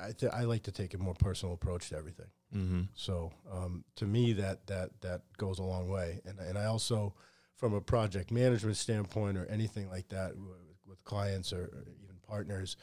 I, 0.00 0.12
th- 0.12 0.32
I 0.32 0.44
like 0.44 0.62
to 0.64 0.72
take 0.72 0.94
a 0.94 0.98
more 0.98 1.14
personal 1.14 1.54
approach 1.54 1.90
to 1.90 1.96
everything. 1.96 2.26
Mm-hmm. 2.54 2.82
So 2.94 3.32
um, 3.52 3.84
to 3.96 4.06
me, 4.06 4.32
that 4.34 4.66
that 4.66 5.00
that 5.00 5.22
goes 5.36 5.58
a 5.58 5.64
long 5.64 5.88
way. 5.88 6.20
And 6.24 6.38
and 6.38 6.56
I 6.56 6.64
also, 6.66 7.14
from 7.56 7.74
a 7.74 7.80
project 7.80 8.30
management 8.30 8.76
standpoint 8.76 9.36
or 9.36 9.46
anything 9.46 9.88
like 9.90 10.08
that, 10.08 10.30
w- 10.30 10.54
with 10.86 11.02
clients 11.04 11.52
or, 11.52 11.64
or 11.64 11.84
even 12.02 12.16
partners, 12.26 12.76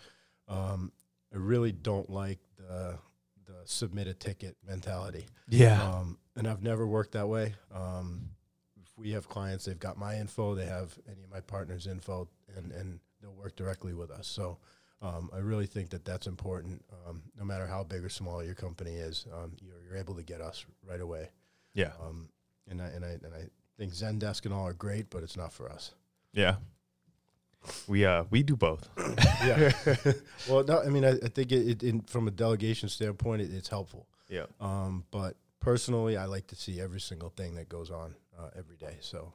um, 0.47 0.91
I 1.33 1.37
really 1.37 1.71
don't 1.71 2.09
like 2.09 2.39
the 2.57 2.99
the 3.45 3.61
submit 3.65 4.07
a 4.07 4.13
ticket 4.13 4.55
mentality. 4.65 5.27
Yeah. 5.49 5.81
Um, 5.81 6.17
and 6.35 6.47
I've 6.47 6.63
never 6.63 6.87
worked 6.87 7.13
that 7.13 7.27
way. 7.27 7.53
Um, 7.73 8.29
if 8.83 8.97
we 8.97 9.11
have 9.11 9.27
clients, 9.27 9.65
they've 9.65 9.79
got 9.79 9.97
my 9.97 10.15
info, 10.17 10.55
they 10.55 10.65
have 10.65 10.97
any 11.11 11.23
of 11.23 11.29
my 11.29 11.41
partners' 11.41 11.87
info, 11.87 12.27
and, 12.55 12.71
and 12.71 12.99
they'll 13.21 13.33
work 13.33 13.55
directly 13.55 13.93
with 13.93 14.11
us. 14.11 14.27
So 14.27 14.57
um, 15.01 15.29
I 15.33 15.39
really 15.39 15.65
think 15.65 15.89
that 15.91 16.05
that's 16.05 16.27
important. 16.27 16.83
Um, 17.07 17.23
no 17.37 17.45
matter 17.45 17.67
how 17.67 17.83
big 17.83 18.03
or 18.03 18.09
small 18.09 18.43
your 18.43 18.55
company 18.55 18.95
is, 18.95 19.25
um, 19.33 19.53
you're, 19.61 19.81
you're 19.87 19.97
able 19.97 20.15
to 20.15 20.23
get 20.23 20.41
us 20.41 20.65
right 20.87 21.01
away. 21.01 21.29
yeah. 21.73 21.91
Um, 22.01 22.29
and 22.67 22.81
I 22.81 22.85
and 22.87 23.05
I 23.05 23.09
and 23.09 23.33
I 23.33 23.43
think 23.77 23.93
Zendesk 23.93 24.45
and 24.45 24.53
all 24.53 24.67
are 24.67 24.73
great, 24.73 25.09
but 25.09 25.23
it's 25.23 25.37
not 25.37 25.53
for 25.53 25.71
us. 25.71 25.93
Yeah. 26.33 26.55
We 27.87 28.05
uh 28.05 28.23
we 28.29 28.43
do 28.43 28.55
both. 28.55 28.89
yeah. 29.43 29.71
well, 30.49 30.63
no, 30.63 30.81
I 30.81 30.89
mean, 30.89 31.05
I, 31.05 31.11
I 31.11 31.29
think 31.29 31.51
it, 31.51 31.67
it 31.67 31.83
in, 31.83 32.01
from 32.01 32.27
a 32.27 32.31
delegation 32.31 32.89
standpoint, 32.89 33.41
it, 33.41 33.53
it's 33.53 33.69
helpful. 33.69 34.07
Yeah. 34.29 34.45
Um, 34.59 35.03
but 35.11 35.35
personally, 35.59 36.17
I 36.17 36.25
like 36.25 36.47
to 36.47 36.55
see 36.55 36.79
every 36.79 37.01
single 37.01 37.29
thing 37.29 37.55
that 37.55 37.69
goes 37.69 37.91
on 37.91 38.15
uh, 38.39 38.49
every 38.57 38.77
day. 38.77 38.97
So, 38.99 39.33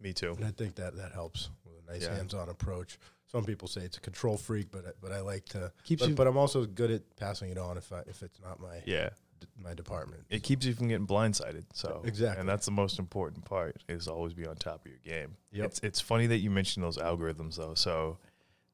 Me 0.00 0.12
too. 0.12 0.32
and 0.36 0.44
I 0.44 0.50
think 0.50 0.74
that 0.76 0.96
that 0.96 1.12
helps 1.12 1.50
with 1.64 1.74
a 1.86 1.92
nice 1.92 2.02
Yeah. 2.02 2.14
hands-on 2.16 2.48
approach. 2.48 2.98
Some 3.26 3.44
people 3.44 3.66
say 3.66 3.80
it's 3.82 3.96
a 3.96 4.00
control 4.00 4.36
freak, 4.36 4.70
but 4.70 4.86
I- 4.86 4.92
but 5.00 5.10
I 5.12 5.20
like 5.20 5.46
to. 5.46 5.72
Keeps 5.84 6.02
but, 6.02 6.08
you 6.10 6.14
but 6.14 6.26
I'm 6.26 6.36
also 6.36 6.64
good 6.66 6.90
at 6.90 7.16
passing 7.16 7.50
it 7.50 7.58
on 7.58 7.76
if 7.76 7.92
I, 7.92 8.00
if 8.06 8.22
it's 8.22 8.40
not 8.40 8.60
my 8.60 8.82
Yeah. 8.86 9.10
d- 9.40 9.46
my 9.58 9.74
department. 9.74 10.24
It 10.30 10.42
keeps 10.42 10.64
you 10.64 10.74
from 10.74 10.88
getting 10.88 11.06
blindsided. 11.06 11.64
So 11.74 12.02
Exactly. 12.04 12.40
and 12.40 12.48
that's 12.48 12.66
the 12.66 12.72
most 12.72 12.98
important 12.98 13.44
part 13.44 13.82
is 13.88 14.06
always 14.06 14.32
be 14.34 14.46
on 14.46 14.56
top 14.56 14.84
of 14.84 14.90
your 14.90 15.00
game. 15.00 15.36
Yep. 15.52 15.66
It's 15.66 15.80
it's 15.80 16.00
funny 16.00 16.26
that 16.28 16.38
you 16.38 16.50
mentioned 16.50 16.84
those 16.84 16.98
algorithms 16.98 17.56
though. 17.56 17.74
So 17.74 18.18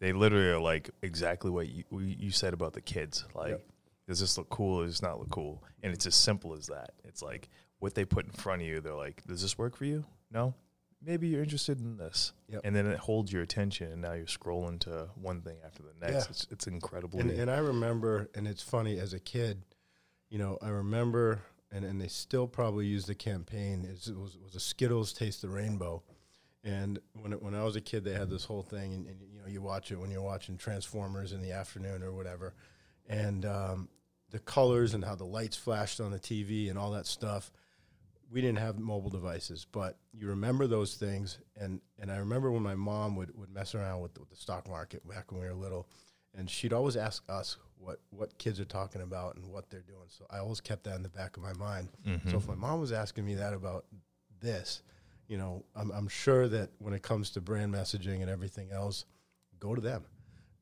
they 0.01 0.13
literally 0.13 0.49
are 0.49 0.59
like 0.61 0.91
exactly 1.03 1.51
what 1.51 1.69
you 1.69 1.85
we- 1.91 2.17
you 2.19 2.31
said 2.31 2.53
about 2.53 2.73
the 2.75 2.81
kids. 2.83 3.25
Like, 3.35 3.51
Yep. 3.53 3.67
does 4.09 4.21
this 4.21 4.37
look 4.37 4.51
cool 4.51 4.81
or 4.81 4.85
does 4.85 4.95
this 4.95 5.03
not 5.03 5.19
look 5.19 5.31
cool? 5.31 5.63
And 5.83 5.93
it's 5.95 6.05
as 6.07 6.15
simple 6.15 6.53
as 6.55 6.67
that. 6.67 6.93
It's 7.05 7.23
like 7.23 7.49
what 7.79 7.95
they 7.95 8.05
put 8.05 8.27
in 8.27 8.33
front 8.33 8.61
of 8.63 8.69
you. 8.69 8.81
They're 8.81 8.93
like, 8.95 9.25
does 9.25 9.41
this 9.43 9.57
work 9.57 9.77
for 9.77 9.85
you? 9.87 10.05
No. 10.31 10.55
Maybe 11.05 11.29
you're 11.29 11.43
interested 11.43 11.81
in 11.81 11.97
this, 11.97 12.33
Yep. 12.49 12.61
and 12.65 12.77
then 12.77 12.87
it 12.87 12.99
holds 12.99 13.33
your 13.33 13.43
attention, 13.43 13.91
and 13.91 14.01
now 14.03 14.13
you're 14.13 14.27
scrolling 14.27 14.79
to 14.81 15.09
one 15.17 15.41
thing 15.41 15.57
after 15.65 15.83
the 15.83 15.93
next. 16.01 16.15
Yeah. 16.27 16.31
It's 16.31 16.47
it's 16.51 16.67
incredibly. 16.67 17.21
And, 17.21 17.31
and 17.31 17.51
I 17.51 17.59
remember, 17.59 18.29
and 18.35 18.47
it's 18.47 18.63
funny 18.63 18.99
as 18.99 19.13
a 19.13 19.19
kid, 19.21 19.63
you 20.31 20.39
know, 20.39 20.59
I 20.63 20.69
remember, 20.69 21.43
and, 21.73 21.85
and 21.85 22.01
they 22.01 22.09
still 22.09 22.47
probably 22.47 22.87
use 22.87 23.07
the 23.07 23.15
campaign. 23.15 23.85
It 23.85 24.17
was, 24.17 24.39
was 24.39 24.55
a 24.55 24.61
Skittles 24.61 25.13
Taste 25.13 25.43
the 25.43 25.49
Rainbow, 25.49 26.03
and 26.63 27.01
when 27.15 27.33
it, 27.33 27.43
when 27.43 27.55
I 27.55 27.65
was 27.65 27.75
a 27.77 27.81
kid, 27.81 28.05
they 28.05 28.13
had 28.15 28.31
this 28.31 28.45
whole 28.45 28.63
thing, 28.63 28.95
and, 28.95 29.07
and 29.07 29.17
you 29.33 29.41
know, 29.41 29.49
you 29.49 29.61
watch 29.61 29.91
it 29.91 29.97
when 29.99 30.11
you're 30.11 30.23
watching 30.23 30.57
Transformers 30.57 31.33
in 31.33 31.43
the 31.43 31.51
afternoon 31.53 32.03
or 32.03 32.13
whatever, 32.13 32.55
and 33.09 33.45
um, 33.45 33.89
the 34.31 34.39
colors 34.39 34.95
and 34.95 35.05
how 35.05 35.17
the 35.17 35.25
lights 35.25 35.57
flashed 35.57 36.01
on 36.01 36.13
the 36.13 36.21
TV 36.21 36.71
and 36.71 36.79
all 36.79 36.93
that 36.93 37.07
stuff. 37.07 37.51
We 38.33 38.41
didn't 38.41 38.59
have 38.59 38.79
mobile 38.79 39.11
devices, 39.11 39.67
but 39.71 39.99
you 40.13 40.27
remember 40.29 40.67
those 40.67 40.95
things, 40.95 41.39
and, 41.57 41.81
and 41.99 42.11
I 42.11 42.17
remember 42.17 42.51
when 42.51 42.63
my 42.63 42.75
mom 42.75 43.15
would, 43.17 43.37
would 43.37 43.51
mess 43.51 43.75
around 43.75 44.01
with 44.01 44.15
the, 44.15 44.21
with 44.21 44.31
the 44.31 44.37
stock 44.37 44.69
market 44.69 45.07
back 45.07 45.31
when 45.31 45.41
we 45.43 45.47
were 45.47 45.55
little, 45.55 45.87
and 46.35 46.49
she'd 46.49 46.73
always 46.73 46.97
ask 46.97 47.23
us 47.29 47.59
what 47.77 47.99
what 48.11 48.39
kids 48.39 48.59
are 48.61 48.65
talking 48.65 49.03
about 49.03 49.37
and 49.37 49.45
what 49.47 49.69
they're 49.69 49.83
doing. 49.83 50.07
So 50.09 50.25
I 50.31 50.39
always 50.39 50.61
kept 50.61 50.85
that 50.85 50.95
in 50.97 51.03
the 51.03 51.09
back 51.11 51.37
of 51.37 51.43
my 51.43 51.53
mind. 51.53 51.89
Mm-hmm. 52.07 52.31
So 52.31 52.37
if 52.39 52.47
my 52.49 52.55
mom 52.55 52.81
was 52.81 52.93
asking 52.93 53.25
me 53.27 53.35
that 53.35 53.53
about 53.53 53.85
this, 54.41 54.83
you 55.29 55.37
know, 55.37 55.65
I'm, 55.75 55.91
I'm 55.91 56.09
sure 56.09 56.49
that 56.49 56.71
when 56.79 56.95
it 56.95 57.03
comes 57.03 57.31
to 57.33 57.41
brand 57.41 57.75
messaging 57.75 58.21
and 58.23 58.31
everything 58.31 58.71
else, 58.73 59.05
go 59.59 59.75
to 59.75 59.81
them. 59.81 60.05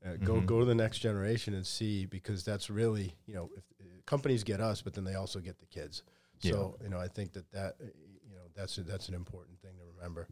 Uh, 0.05 0.17
Go 0.17 0.37
Mhm. 0.41 0.47
go 0.47 0.59
to 0.61 0.65
the 0.65 0.75
next 0.75 0.99
generation 1.01 1.53
and 1.55 1.67
see 1.67 2.07
because 2.07 2.43
that's 2.43 2.71
really 2.71 3.15
you 3.27 3.35
know 3.35 3.51
if 3.57 3.65
uh, 3.81 3.85
companies 4.07 4.43
get 4.43 4.61
us, 4.61 4.81
but 4.83 4.95
then 4.95 5.05
they 5.05 5.15
also 5.15 5.39
get 5.41 5.59
the 5.59 5.67
kids. 5.67 6.03
So 6.41 6.77
you 6.83 6.89
know 6.89 6.99
I 6.99 7.09
think 7.09 7.33
that 7.35 7.51
that 7.53 7.77
uh, 7.81 7.85
you 8.29 8.35
know 8.35 8.43
that's 8.55 8.77
a, 8.79 8.83
that's 8.83 9.09
an 9.09 9.15
important 9.15 9.61
thing 9.61 9.73
to 9.79 9.85
remember. 9.97 10.29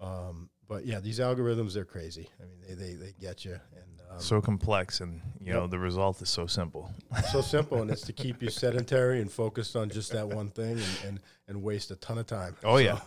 Um, 0.00 0.50
but 0.68 0.84
yeah, 0.86 1.00
these 1.00 1.20
algorithms 1.20 1.74
they're 1.74 1.84
crazy. 1.84 2.28
I 2.40 2.44
mean 2.44 2.58
they 2.66 2.74
they, 2.74 2.94
they 2.94 3.12
get 3.20 3.44
you 3.44 3.52
and 3.52 4.00
um, 4.10 4.20
so 4.20 4.40
complex, 4.40 5.00
and 5.00 5.20
you 5.40 5.46
Yep. 5.46 5.54
know 5.54 5.66
the 5.66 5.78
result 5.78 6.20
is 6.22 6.28
so 6.28 6.46
simple. 6.46 6.90
so 7.32 7.40
simple 7.40 7.80
and 7.82 7.90
it's 7.90 8.02
to 8.02 8.12
keep 8.12 8.42
you 8.42 8.50
sedentary 8.64 9.20
and 9.20 9.30
focused 9.30 9.76
on 9.76 9.88
just 9.90 10.12
that 10.12 10.28
one 10.28 10.50
thing 10.50 10.72
and, 10.78 10.98
and, 11.06 11.20
and 11.48 11.62
waste 11.62 11.90
a 11.90 11.96
ton 11.96 12.18
of 12.18 12.26
time. 12.26 12.56
Oh 12.64 12.76
So, 12.76 12.80
yeah, 12.80 13.00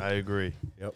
I 0.00 0.14
agree. 0.14 0.54
Yep. 0.80 0.94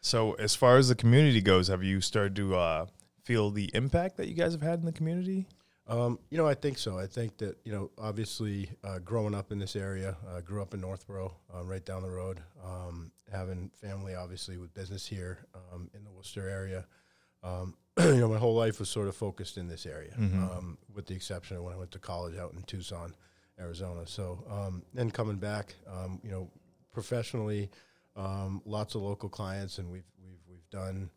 So 0.00 0.34
as 0.34 0.54
far 0.54 0.76
as 0.78 0.88
the 0.88 0.94
community 0.94 1.40
goes, 1.40 1.68
have 1.68 1.82
you 1.82 2.00
started 2.00 2.36
to 2.36 2.54
uh, 2.56 2.86
feel 3.24 3.50
the 3.50 3.70
impact 3.74 4.16
that 4.18 4.28
you 4.28 4.34
guys 4.34 4.52
have 4.52 4.62
had 4.62 4.78
in 4.78 4.84
the 4.86 4.92
community? 4.92 5.46
Um, 5.88 6.18
you 6.30 6.36
know, 6.38 6.48
I 6.48 6.54
think 6.54 6.78
so. 6.78 6.98
I 6.98 7.06
think 7.06 7.38
that, 7.38 7.56
you 7.64 7.72
know, 7.72 7.90
obviously 7.98 8.70
uh, 8.82 8.98
growing 8.98 9.34
up 9.34 9.52
in 9.52 9.58
this 9.60 9.76
area, 9.76 10.16
uh, 10.28 10.40
grew 10.40 10.60
up 10.60 10.74
in 10.74 10.80
Northborough, 10.80 11.32
uh, 11.54 11.62
right 11.64 11.84
down 11.84 12.02
the 12.02 12.10
road, 12.10 12.40
um, 12.64 13.12
having 13.30 13.70
family 13.80 14.14
obviously 14.16 14.56
with 14.58 14.74
business 14.74 15.06
here 15.06 15.46
um, 15.72 15.88
in 15.94 16.02
the 16.02 16.10
Worcester 16.10 16.48
area. 16.48 16.86
Um, 17.44 17.76
you 18.00 18.16
know, 18.16 18.28
my 18.28 18.38
whole 18.38 18.54
life 18.56 18.80
was 18.80 18.88
sort 18.88 19.06
of 19.06 19.14
focused 19.14 19.56
in 19.58 19.68
this 19.68 19.86
area, 19.86 20.12
Mhm. 20.18 20.56
um, 20.56 20.78
with 20.92 21.06
the 21.06 21.14
exception 21.14 21.56
of 21.56 21.62
when 21.62 21.72
I 21.72 21.76
went 21.76 21.92
to 21.92 22.00
college 22.00 22.36
out 22.36 22.52
in 22.52 22.62
Tucson, 22.64 23.14
Arizona. 23.60 24.06
So 24.06 24.44
um, 24.50 24.82
then 24.92 25.10
coming 25.12 25.36
back, 25.36 25.76
um, 25.86 26.20
you 26.24 26.30
know, 26.32 26.50
professionally, 26.92 27.70
um, 28.16 28.60
lots 28.64 28.94
of 28.96 29.02
local 29.02 29.28
clients, 29.28 29.78
and 29.78 29.90
we've 29.92 30.02
we've 30.20 30.40
we've 30.48 30.68
done, 30.70 31.10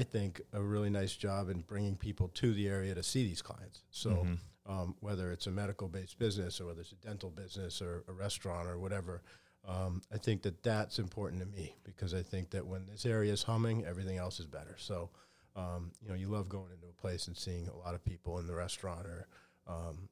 I 0.00 0.02
think, 0.02 0.40
a 0.52 0.62
really 0.62 0.90
nice 0.90 1.14
job 1.16 1.48
in 1.48 1.58
bringing 1.62 1.96
people 1.96 2.28
to 2.40 2.52
the 2.52 2.68
area 2.68 2.94
to 2.94 3.02
see 3.02 3.22
these 3.30 3.42
clients. 3.42 3.78
So 3.90 4.10
Mhm. 4.10 4.38
um, 4.68 4.96
whether 5.00 5.30
it's 5.34 5.46
a 5.46 5.50
medical 5.50 5.88
based 5.88 6.18
business 6.18 6.60
or 6.60 6.66
whether 6.66 6.80
it's 6.80 6.92
a 6.92 6.96
dental 6.96 7.30
business 7.30 7.80
or 7.80 8.04
a 8.08 8.12
restaurant 8.12 8.68
or 8.68 8.76
whatever. 8.78 9.22
Um, 9.64 10.02
I 10.12 10.18
think 10.18 10.42
that 10.42 10.62
that's 10.62 10.98
important 10.98 11.40
to 11.40 11.46
me 11.46 11.76
because 11.84 12.12
I 12.14 12.22
think 12.22 12.50
that 12.50 12.66
when 12.66 12.86
this 12.86 13.06
area 13.06 13.32
is 13.32 13.42
humming, 13.44 13.84
everything 13.84 14.18
else 14.18 14.38
is 14.40 14.46
better. 14.46 14.76
So, 14.78 15.10
um, 15.54 15.92
you 16.02 16.08
know, 16.08 16.14
you 16.22 16.28
love 16.28 16.48
going 16.48 16.72
into 16.72 16.88
a 16.88 16.92
place 17.04 17.28
and 17.28 17.36
seeing 17.36 17.68
a 17.68 17.76
lot 17.76 17.94
of 17.94 18.02
people 18.04 18.38
in 18.40 18.46
the 18.46 18.54
restaurant 18.54 19.06
or 19.06 19.28
um, 19.68 20.08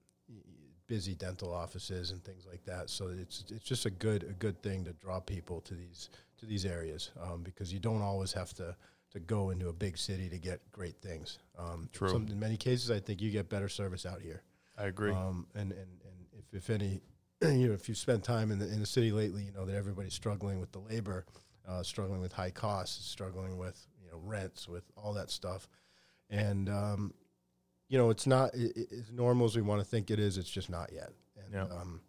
busy 0.87 1.15
dental 1.15 1.53
offices 1.53 2.11
and 2.13 2.23
things 2.25 2.47
like 2.47 2.65
that. 2.65 2.91
So 2.91 3.09
it's 3.09 3.45
it's 3.51 3.65
just 3.65 3.87
a 3.87 3.91
good 3.91 4.23
a 4.25 4.35
good 4.35 4.63
thing 4.63 4.85
to 4.85 4.93
draw 4.93 5.21
people 5.21 5.61
to 5.63 5.75
these 5.75 6.11
to 6.39 6.47
these 6.47 6.65
areas 6.65 7.11
um, 7.21 7.43
because 7.43 7.73
you 7.73 7.81
don't 7.81 8.03
always 8.03 8.33
have 8.33 8.53
to 8.55 8.77
to 9.15 9.21
go 9.21 9.51
into 9.51 9.69
a 9.69 9.73
big 9.73 9.97
city 9.97 10.29
to 10.29 10.39
get 10.39 10.61
great 10.73 10.97
things. 11.01 11.39
Um, 11.59 11.89
True. 11.93 12.11
some- 12.11 12.29
in 12.29 12.39
many 12.39 12.57
cases, 12.57 12.91
I 12.91 13.01
think 13.01 13.23
you 13.23 13.31
get 13.31 13.49
better 13.49 13.69
service 13.69 14.05
out 14.05 14.21
here. 14.21 14.43
I 14.77 14.85
agree. 14.85 15.13
Um, 15.13 15.47
and, 15.55 15.73
and, 15.73 15.81
and 15.81 16.27
if, 16.33 16.53
if 16.53 16.71
any, 16.71 17.01
you 17.43 17.69
know, 17.69 17.75
if 17.75 17.89
you 17.89 17.95
spend 17.95 18.25
time 18.25 18.51
in 18.51 18.59
the, 18.59 18.67
in 18.67 18.81
the 18.81 18.87
city 18.87 19.13
lately, 19.13 19.45
you 19.45 19.53
know, 19.53 19.65
that 19.65 19.75
everybody's 19.77 20.15
struggling 20.15 20.59
with 20.61 20.73
the 20.73 20.81
labor, 20.81 21.25
uh, 21.67 21.83
struggling 21.83 22.21
with 22.21 22.33
high 22.33 22.51
costs, 22.51 23.07
struggling 23.09 23.57
with, 23.57 23.87
you 24.05 24.11
know, 24.11 24.19
rents, 24.23 24.69
with 24.69 24.83
all 24.97 25.13
that 25.15 25.31
stuff. 25.31 25.69
And, 26.29 26.69
um, 26.69 27.15
you 27.89 27.99
know, 27.99 28.11
it's 28.11 28.27
not 28.27 28.53
as 28.55 29.13
normal 29.13 29.47
as 29.47 29.55
we 29.55 29.63
want 29.63 29.81
to 29.81 29.85
think 29.85 30.11
it 30.11 30.19
is. 30.19 30.39
It's 30.39 30.51
just 30.51 30.71
not 30.71 30.91
yet. 30.93 31.11
And, 31.45 31.55
Yeah. 31.55 31.63
um, 31.77 32.01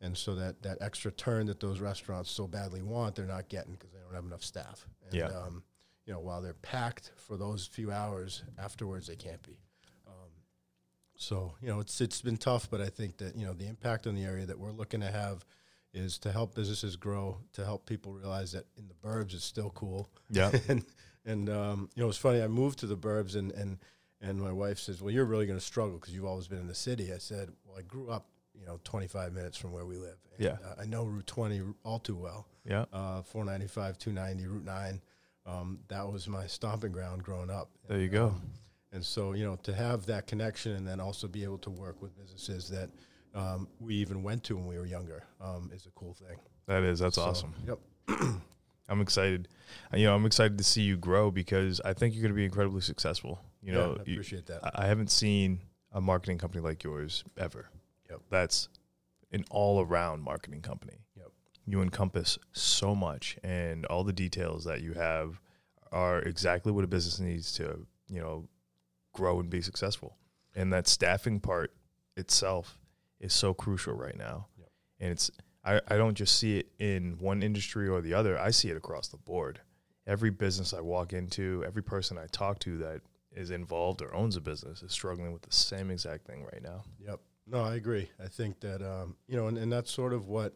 and 0.00 0.16
so 0.16 0.34
that, 0.36 0.62
that 0.62 0.78
extra 0.80 1.10
turn 1.10 1.46
that 1.46 1.60
those 1.60 1.80
restaurants 1.80 2.30
so 2.30 2.46
badly 2.46 2.80
want, 2.82 3.16
they're 3.16 3.26
not 3.26 3.48
getting 3.48 3.72
because 3.72 3.90
they 3.90 3.98
don't 3.98 4.14
have 4.14 4.24
enough 4.24 4.44
staff. 4.44 4.86
And, 5.06 5.14
Yeah. 5.14 5.26
um, 5.26 5.62
you 6.08 6.14
know, 6.14 6.20
while 6.20 6.40
they're 6.40 6.54
packed 6.54 7.12
for 7.16 7.36
those 7.36 7.66
few 7.66 7.92
hours 7.92 8.42
afterwards, 8.58 9.06
they 9.06 9.14
can't 9.14 9.42
be. 9.42 9.58
Um, 10.06 10.30
so 11.14 11.52
you 11.60 11.68
know, 11.68 11.80
it's 11.80 12.00
it's 12.00 12.22
been 12.22 12.38
tough, 12.38 12.70
but 12.70 12.80
I 12.80 12.86
think 12.88 13.18
that 13.18 13.36
you 13.36 13.44
know 13.46 13.52
the 13.52 13.66
impact 13.66 14.06
on 14.06 14.14
the 14.14 14.24
area 14.24 14.46
that 14.46 14.58
we're 14.58 14.72
looking 14.72 15.00
to 15.00 15.10
have 15.10 15.44
is 15.92 16.18
to 16.20 16.32
help 16.32 16.54
businesses 16.54 16.96
grow, 16.96 17.38
to 17.52 17.64
help 17.64 17.84
people 17.86 18.12
realize 18.14 18.52
that 18.52 18.64
in 18.78 18.88
the 18.88 18.94
burbs 18.94 19.34
it's 19.34 19.44
still 19.44 19.70
cool. 19.70 20.08
yeah. 20.30 20.50
and 20.68 20.84
and 21.26 21.50
um, 21.50 21.90
you 21.94 22.02
know, 22.02 22.08
it's 22.08 22.16
funny. 22.18 22.42
I 22.42 22.48
moved 22.48 22.78
to 22.80 22.86
the 22.86 22.96
burbs, 22.96 23.36
and 23.36 23.52
and 23.52 23.78
and 24.22 24.40
my 24.40 24.52
wife 24.52 24.78
says, 24.78 25.02
"Well, 25.02 25.12
you're 25.12 25.26
really 25.26 25.44
going 25.46 25.58
to 25.58 25.64
struggle 25.64 25.98
because 25.98 26.14
you've 26.14 26.24
always 26.24 26.48
been 26.48 26.58
in 26.60 26.68
the 26.68 26.74
city." 26.74 27.12
I 27.12 27.18
said, 27.18 27.50
"Well, 27.66 27.76
I 27.78 27.82
grew 27.82 28.08
up." 28.10 28.26
You 28.58 28.66
know, 28.66 28.80
25 28.82 29.32
minutes 29.34 29.56
from 29.56 29.70
where 29.70 29.86
we 29.86 29.98
live. 29.98 30.16
And, 30.32 30.44
Yeah. 30.44 30.56
uh, 30.64 30.74
I 30.82 30.84
know 30.84 31.04
Route 31.04 31.28
20 31.28 31.62
all 31.84 32.00
too 32.00 32.16
well 32.16 32.48
Yeah. 32.64 32.86
uh, 32.92 33.22
495, 33.22 33.98
290, 33.98 34.46
Route 34.48 34.64
9. 34.64 35.00
Um, 35.48 35.78
that 35.88 36.06
was 36.10 36.28
my 36.28 36.46
stomping 36.46 36.92
ground 36.92 37.22
growing 37.24 37.50
up. 37.50 37.70
There 37.88 37.98
you 37.98 38.08
go. 38.08 38.26
Um, 38.28 38.42
and 38.92 39.04
so, 39.04 39.32
you 39.32 39.44
know, 39.44 39.56
to 39.62 39.72
have 39.74 40.06
that 40.06 40.26
connection 40.26 40.72
and 40.72 40.86
then 40.86 41.00
also 41.00 41.26
be 41.28 41.42
able 41.44 41.58
to 41.58 41.70
work 41.70 42.00
with 42.02 42.16
businesses 42.16 42.68
that 42.70 42.90
um, 43.34 43.68
we 43.80 43.94
even 43.96 44.22
went 44.22 44.42
to 44.44 44.56
when 44.56 44.66
we 44.66 44.76
were 44.78 44.86
younger 44.86 45.24
um, 45.40 45.70
is 45.74 45.86
a 45.86 45.90
cool 45.90 46.14
thing. 46.14 46.36
That 46.66 46.82
is. 46.82 46.98
That's 46.98 47.16
So, 47.16 47.22
awesome. 47.22 47.54
Yep. 47.66 47.78
I'm 48.90 49.00
excited. 49.00 49.48
Uh, 49.92 49.98
You 49.98 50.06
know, 50.06 50.14
I'm 50.14 50.24
excited 50.26 50.56
to 50.58 50.64
see 50.64 50.82
you 50.82 50.96
grow 50.96 51.30
because 51.30 51.80
I 51.84 51.92
think 51.92 52.14
you're 52.14 52.22
going 52.22 52.32
to 52.32 52.36
be 52.36 52.44
incredibly 52.44 52.80
successful. 52.80 53.40
You 53.62 53.72
know, 53.72 53.96
I 54.00 54.02
you- 54.08 54.14
appreciate 54.14 54.46
that. 54.46 54.60
I 54.64 54.84
I 54.84 54.86
haven't 54.86 55.10
seen 55.10 55.60
a 55.92 56.00
marketing 56.00 56.38
company 56.38 56.62
like 56.62 56.82
yours 56.84 57.24
ever. 57.36 57.68
Yep. 58.10 58.20
That's 58.30 58.68
an 59.32 59.44
all 59.50 59.80
around 59.82 60.22
marketing 60.22 60.62
company. 60.62 60.98
You 61.68 61.82
encompass 61.82 62.38
so 62.52 62.94
much 62.94 63.36
and 63.42 63.84
all 63.86 64.04
the 64.04 64.12
details 64.12 64.64
that 64.64 64.80
you 64.80 64.94
have 64.94 65.40
are 65.92 66.20
exactly 66.20 66.72
what 66.72 66.84
a 66.84 66.86
business 66.86 67.20
needs 67.20 67.52
to, 67.54 67.86
you 68.08 68.20
know, 68.20 68.48
grow 69.12 69.40
and 69.40 69.50
be 69.50 69.60
successful. 69.60 70.16
And 70.54 70.72
that 70.72 70.86
staffing 70.86 71.40
part 71.40 71.74
itself 72.16 72.78
is 73.20 73.32
so 73.32 73.52
crucial 73.52 73.94
right 73.94 74.16
now. 74.16 74.46
Yep. 74.58 74.68
And 75.00 75.10
it's 75.12 75.30
I, 75.64 75.80
I 75.88 75.96
don't 75.96 76.14
just 76.14 76.38
see 76.38 76.58
it 76.58 76.70
in 76.78 77.18
one 77.18 77.42
industry 77.42 77.88
or 77.88 78.00
the 78.00 78.14
other. 78.14 78.38
I 78.38 78.50
see 78.50 78.70
it 78.70 78.76
across 78.76 79.08
the 79.08 79.18
board. 79.18 79.60
Every 80.06 80.30
business 80.30 80.72
I 80.72 80.80
walk 80.80 81.12
into, 81.12 81.62
every 81.66 81.82
person 81.82 82.16
I 82.16 82.26
talk 82.32 82.58
to 82.60 82.78
that 82.78 83.02
is 83.32 83.50
involved 83.50 84.00
or 84.00 84.14
owns 84.14 84.36
a 84.36 84.40
business 84.40 84.82
is 84.82 84.92
struggling 84.92 85.32
with 85.32 85.42
the 85.42 85.52
same 85.52 85.90
exact 85.90 86.26
thing 86.26 86.44
right 86.44 86.62
now. 86.62 86.84
Yep. 87.06 87.20
No, 87.46 87.62
I 87.62 87.74
agree. 87.74 88.10
I 88.22 88.28
think 88.28 88.60
that 88.60 88.82
um, 88.82 89.16
you 89.26 89.36
know, 89.36 89.48
and, 89.48 89.58
and 89.58 89.70
that's 89.70 89.90
sort 89.90 90.12
of 90.12 90.28
what 90.28 90.54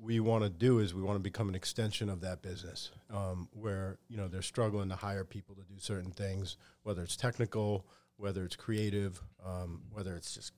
we 0.00 0.18
want 0.20 0.42
to 0.44 0.50
do 0.50 0.78
is 0.78 0.94
we 0.94 1.02
want 1.02 1.16
to 1.16 1.22
become 1.22 1.48
an 1.48 1.54
extension 1.54 2.08
of 2.08 2.20
that 2.22 2.42
business, 2.42 2.90
um, 3.12 3.48
where 3.52 3.98
you 4.08 4.16
know 4.16 4.28
they're 4.28 4.42
struggling 4.42 4.88
to 4.88 4.96
hire 4.96 5.24
people 5.24 5.54
to 5.54 5.62
do 5.62 5.74
certain 5.78 6.10
things, 6.10 6.56
whether 6.82 7.02
it's 7.02 7.16
technical, 7.16 7.86
whether 8.16 8.44
it's 8.44 8.56
creative, 8.56 9.20
um, 9.44 9.82
whether 9.92 10.14
it's 10.16 10.34
just 10.34 10.52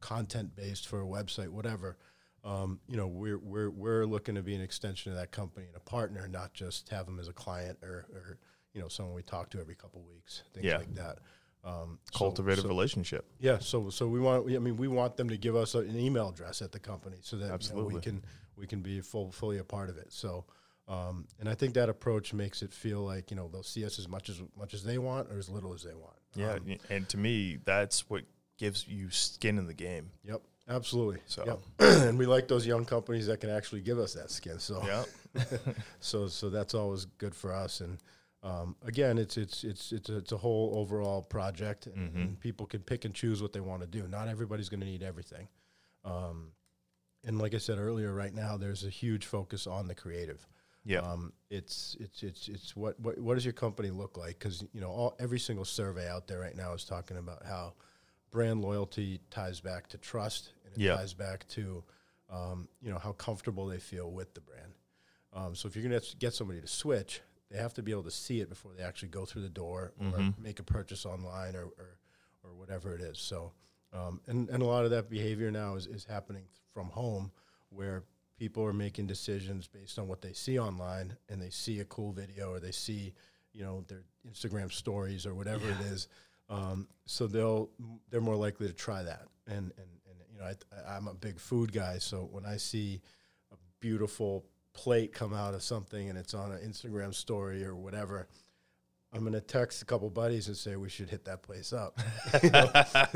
content 0.00 0.54
based 0.54 0.86
for 0.86 1.00
a 1.00 1.04
website, 1.06 1.48
whatever. 1.48 1.96
Um, 2.44 2.78
you 2.88 2.96
know, 2.96 3.06
we're 3.08 3.38
we're 3.38 3.70
we're 3.70 4.04
looking 4.04 4.34
to 4.36 4.42
be 4.42 4.54
an 4.54 4.60
extension 4.60 5.10
of 5.12 5.18
that 5.18 5.32
company 5.32 5.66
and 5.66 5.76
a 5.76 5.80
partner, 5.80 6.28
not 6.28 6.52
just 6.54 6.88
have 6.90 7.06
them 7.06 7.18
as 7.18 7.26
a 7.28 7.32
client 7.32 7.78
or, 7.82 8.06
or 8.12 8.38
you 8.74 8.80
know 8.80 8.88
someone 8.88 9.14
we 9.14 9.22
talk 9.22 9.50
to 9.50 9.60
every 9.60 9.74
couple 9.74 10.00
of 10.00 10.06
weeks, 10.06 10.42
things 10.52 10.66
Yeah. 10.66 10.76
like 10.78 10.94
that. 10.94 11.18
Um, 11.64 11.98
so- 12.12 12.30
a 12.30 12.56
so- 12.56 12.68
relationship. 12.68 13.24
yeah, 13.40 13.58
so 13.58 13.88
so 13.88 14.06
we 14.06 14.20
want. 14.20 14.46
I 14.52 14.58
mean, 14.58 14.76
we 14.76 14.86
want 14.86 15.16
them 15.16 15.30
to 15.30 15.38
give 15.38 15.56
us 15.56 15.74
a- 15.74 15.78
an 15.78 15.98
email 15.98 16.28
address 16.28 16.60
at 16.60 16.70
the 16.72 16.78
company 16.78 17.16
so 17.22 17.38
that 17.38 17.68
you 17.70 17.74
know, 17.74 17.84
we 17.84 18.00
can 18.00 18.22
we 18.56 18.66
can 18.66 18.80
be 18.82 19.00
full 19.00 19.30
fully 19.30 19.58
a 19.58 19.64
part 19.64 19.88
of 19.90 19.96
it. 19.98 20.12
So, 20.12 20.44
um, 20.88 21.26
and 21.40 21.48
I 21.48 21.54
think 21.54 21.74
that 21.74 21.88
approach 21.88 22.32
makes 22.34 22.62
it 22.62 22.72
feel 22.72 23.00
like 23.00 23.30
you 23.30 23.36
know 23.36 23.48
they'll 23.48 23.62
see 23.62 23.84
us 23.84 23.98
as 23.98 24.08
much 24.08 24.28
as 24.28 24.40
much 24.56 24.74
as 24.74 24.82
they 24.84 24.98
want 24.98 25.30
or 25.30 25.38
as 25.38 25.48
little 25.48 25.72
as 25.74 25.82
they 25.82 25.94
want. 25.94 26.16
Yeah, 26.36 26.54
Um, 26.54 26.76
and 26.90 27.08
to 27.10 27.16
me, 27.16 27.58
that's 27.64 28.08
what 28.10 28.24
gives 28.58 28.86
you 28.88 29.10
skin 29.10 29.58
in 29.58 29.66
the 29.66 29.74
game. 29.74 30.10
yep. 30.24 30.42
Absolutely. 30.66 31.20
So- 31.26 31.44
Yep. 31.46 31.60
and 32.08 32.18
we 32.18 32.24
like 32.24 32.48
those 32.48 32.66
young 32.66 32.86
companies 32.86 33.26
that 33.26 33.38
can 33.40 33.50
actually 33.50 33.82
give 33.82 33.98
us 33.98 34.14
that 34.14 34.30
skin. 34.30 34.58
So 34.58 34.82
Yeah, 34.86 35.04
so 36.00 36.26
so 36.28 36.48
that's 36.50 36.72
always 36.74 37.04
good 37.18 37.34
for 37.34 37.52
us 37.52 37.80
and 37.82 37.98
um, 38.42 38.74
again 38.82 39.18
it's 39.18 39.36
it's 39.36 39.62
it's 39.64 39.92
it's 39.92 40.08
a, 40.08 40.16
it's 40.18 40.32
a 40.32 40.36
whole 40.38 40.72
overall 40.76 41.22
project 41.22 41.86
and, 41.86 41.96
Mm-hmm. 41.96 42.20
and 42.20 42.40
people 42.40 42.66
can 42.66 42.80
pick 42.80 43.04
and 43.04 43.14
choose 43.14 43.42
what 43.42 43.52
they 43.52 43.60
want 43.60 43.82
to 43.82 43.86
do 43.86 44.06
not 44.08 44.28
everybody's 44.28 44.68
going 44.68 44.80
to 44.80 44.86
need 44.86 45.02
everything 45.02 45.48
um, 46.04 46.52
and 47.26 47.38
like 47.38 47.54
i 47.54 47.58
said 47.58 47.78
earlier 47.78 48.12
right 48.12 48.34
now 48.34 48.56
there's 48.56 48.84
a 48.84 48.90
huge 48.90 49.26
focus 49.26 49.66
on 49.66 49.86
the 49.88 49.94
creative. 49.94 50.46
Yeah, 50.86 50.98
um, 50.98 51.32
it's 51.48 51.96
it's 51.98 52.22
it's 52.22 52.48
it's 52.48 52.76
what 52.76 53.00
what, 53.00 53.18
what 53.18 53.34
does 53.36 53.44
your 53.46 53.54
company 53.54 53.90
look 53.90 54.18
like? 54.18 54.38
Because 54.38 54.62
you 54.74 54.80
know 54.82 54.90
all, 54.90 55.16
every 55.18 55.38
single 55.38 55.64
survey 55.64 56.06
out 56.08 56.26
there 56.28 56.40
right 56.40 56.54
now 56.56 56.74
is 56.74 56.84
talking 56.84 57.16
about 57.16 57.46
how 57.46 57.72
brand 58.30 58.60
loyalty 58.60 59.20
ties 59.30 59.60
back 59.60 59.88
to 59.88 59.98
trust 59.98 60.52
and 60.66 60.74
it 60.74 60.80
Yeah. 60.80 60.96
ties 60.96 61.14
back 61.14 61.48
to 61.48 61.82
um, 62.28 62.68
you 62.82 62.90
know 62.90 62.98
how 62.98 63.12
comfortable 63.12 63.66
they 63.66 63.78
feel 63.78 64.10
with 64.10 64.34
the 64.34 64.40
brand. 64.42 64.72
Um, 65.32 65.54
so 65.54 65.68
if 65.68 65.74
you're 65.74 65.88
going 65.88 65.98
to 66.00 66.16
get 66.16 66.34
somebody 66.34 66.60
to 66.60 66.66
switch 66.68 67.22
they 67.50 67.58
have 67.58 67.74
to 67.74 67.82
be 67.82 67.92
able 67.92 68.02
to 68.02 68.10
see 68.10 68.40
it 68.40 68.48
before 68.48 68.72
they 68.76 68.82
actually 68.82 69.08
go 69.10 69.24
through 69.24 69.42
the 69.42 69.48
door 69.48 69.92
or 70.00 70.34
make 70.42 70.58
a 70.60 70.62
purchase 70.62 71.04
online 71.06 71.54
or, 71.54 71.64
or, 71.64 71.98
or 72.42 72.54
whatever 72.54 72.94
it 72.94 73.00
is. 73.00 73.18
So 73.18 73.52
um, 73.94 74.20
and, 74.26 74.48
and 74.50 74.62
a 74.62 74.66
lot 74.66 74.84
of 74.84 74.90
that 74.90 75.08
behavior 75.08 75.50
now 75.50 75.76
is, 75.76 75.86
is 75.86 76.04
happening 76.04 76.44
from 76.72 76.88
home 76.88 77.30
where 77.70 78.02
people 78.38 78.64
are 78.64 78.72
making 78.72 79.06
decisions 79.06 79.68
based 79.68 79.98
on 79.98 80.08
what 80.08 80.20
they 80.20 80.32
see 80.32 80.58
online 80.58 81.16
and 81.28 81.40
they 81.40 81.50
see 81.50 81.80
a 81.80 81.84
cool 81.84 82.12
video 82.12 82.50
or 82.50 82.60
they 82.60 82.72
see 82.72 83.14
you 83.52 83.62
know 83.62 83.84
their 83.86 84.02
instagram 84.28 84.72
stories 84.72 85.26
or 85.26 85.34
whatever 85.34 85.68
it 85.68 85.80
is. 85.86 86.08
Um, 86.50 86.88
so 87.06 87.26
they'll 87.26 87.70
they're 88.10 88.20
more 88.20 88.36
likely 88.36 88.66
to 88.66 88.72
try 88.72 89.02
that. 89.02 89.26
And 89.46 89.72
and, 89.76 89.88
and 90.08 90.18
you 90.34 90.40
know 90.40 90.46
I, 90.46 90.96
i'm 90.96 91.08
a 91.08 91.14
big 91.14 91.38
food 91.38 91.72
guy 91.72 91.98
so 91.98 92.28
when 92.30 92.44
i 92.44 92.56
see 92.56 93.00
a 93.52 93.56
beautiful 93.80 94.44
plate 94.72 95.12
come 95.12 95.32
out 95.32 95.54
of 95.54 95.62
something 95.62 96.08
and 96.08 96.18
it's 96.18 96.34
on 96.34 96.52
an 96.52 96.58
instagram 96.58 97.14
story 97.14 97.64
or 97.64 97.74
whatever 97.74 98.28
i'm 99.14 99.20
going 99.20 99.32
to 99.32 99.40
text 99.40 99.80
a 99.82 99.84
couple 99.84 100.10
buddies 100.10 100.48
and 100.48 100.56
say 100.56 100.76
we 100.76 100.88
should 100.88 101.08
hit 101.08 101.24
that 101.24 101.42
place 101.42 101.72
up 101.72 101.98
You 102.42 102.50
know? 102.50 102.70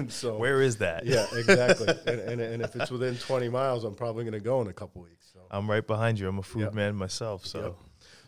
So 0.09 0.37
where 0.39 0.63
is 0.63 0.77
that? 0.77 1.05
yeah, 1.05 1.27
exactly. 1.35 1.89
and, 2.07 2.21
and, 2.21 2.41
and 2.41 2.63
if 2.63 2.77
it's 2.77 2.91
within 2.91 3.17
20 3.17 3.49
miles, 3.49 3.85
I'm 3.85 3.95
probably 3.95 4.25
going 4.25 4.33
to 4.35 4.41
go 4.41 4.61
in 4.61 4.69
a 4.69 4.73
couple 4.73 5.03
weeks. 5.03 5.31
So, 5.33 5.41
I'm 5.51 5.69
right 5.69 5.87
behind 5.87 6.19
you. 6.19 6.29
I'm 6.29 6.39
a 6.39 6.43
food 6.43 6.63
Yep. 6.63 6.75
man 6.75 6.95
myself, 6.97 7.45
so 7.47 7.61
Yep. 7.63 7.75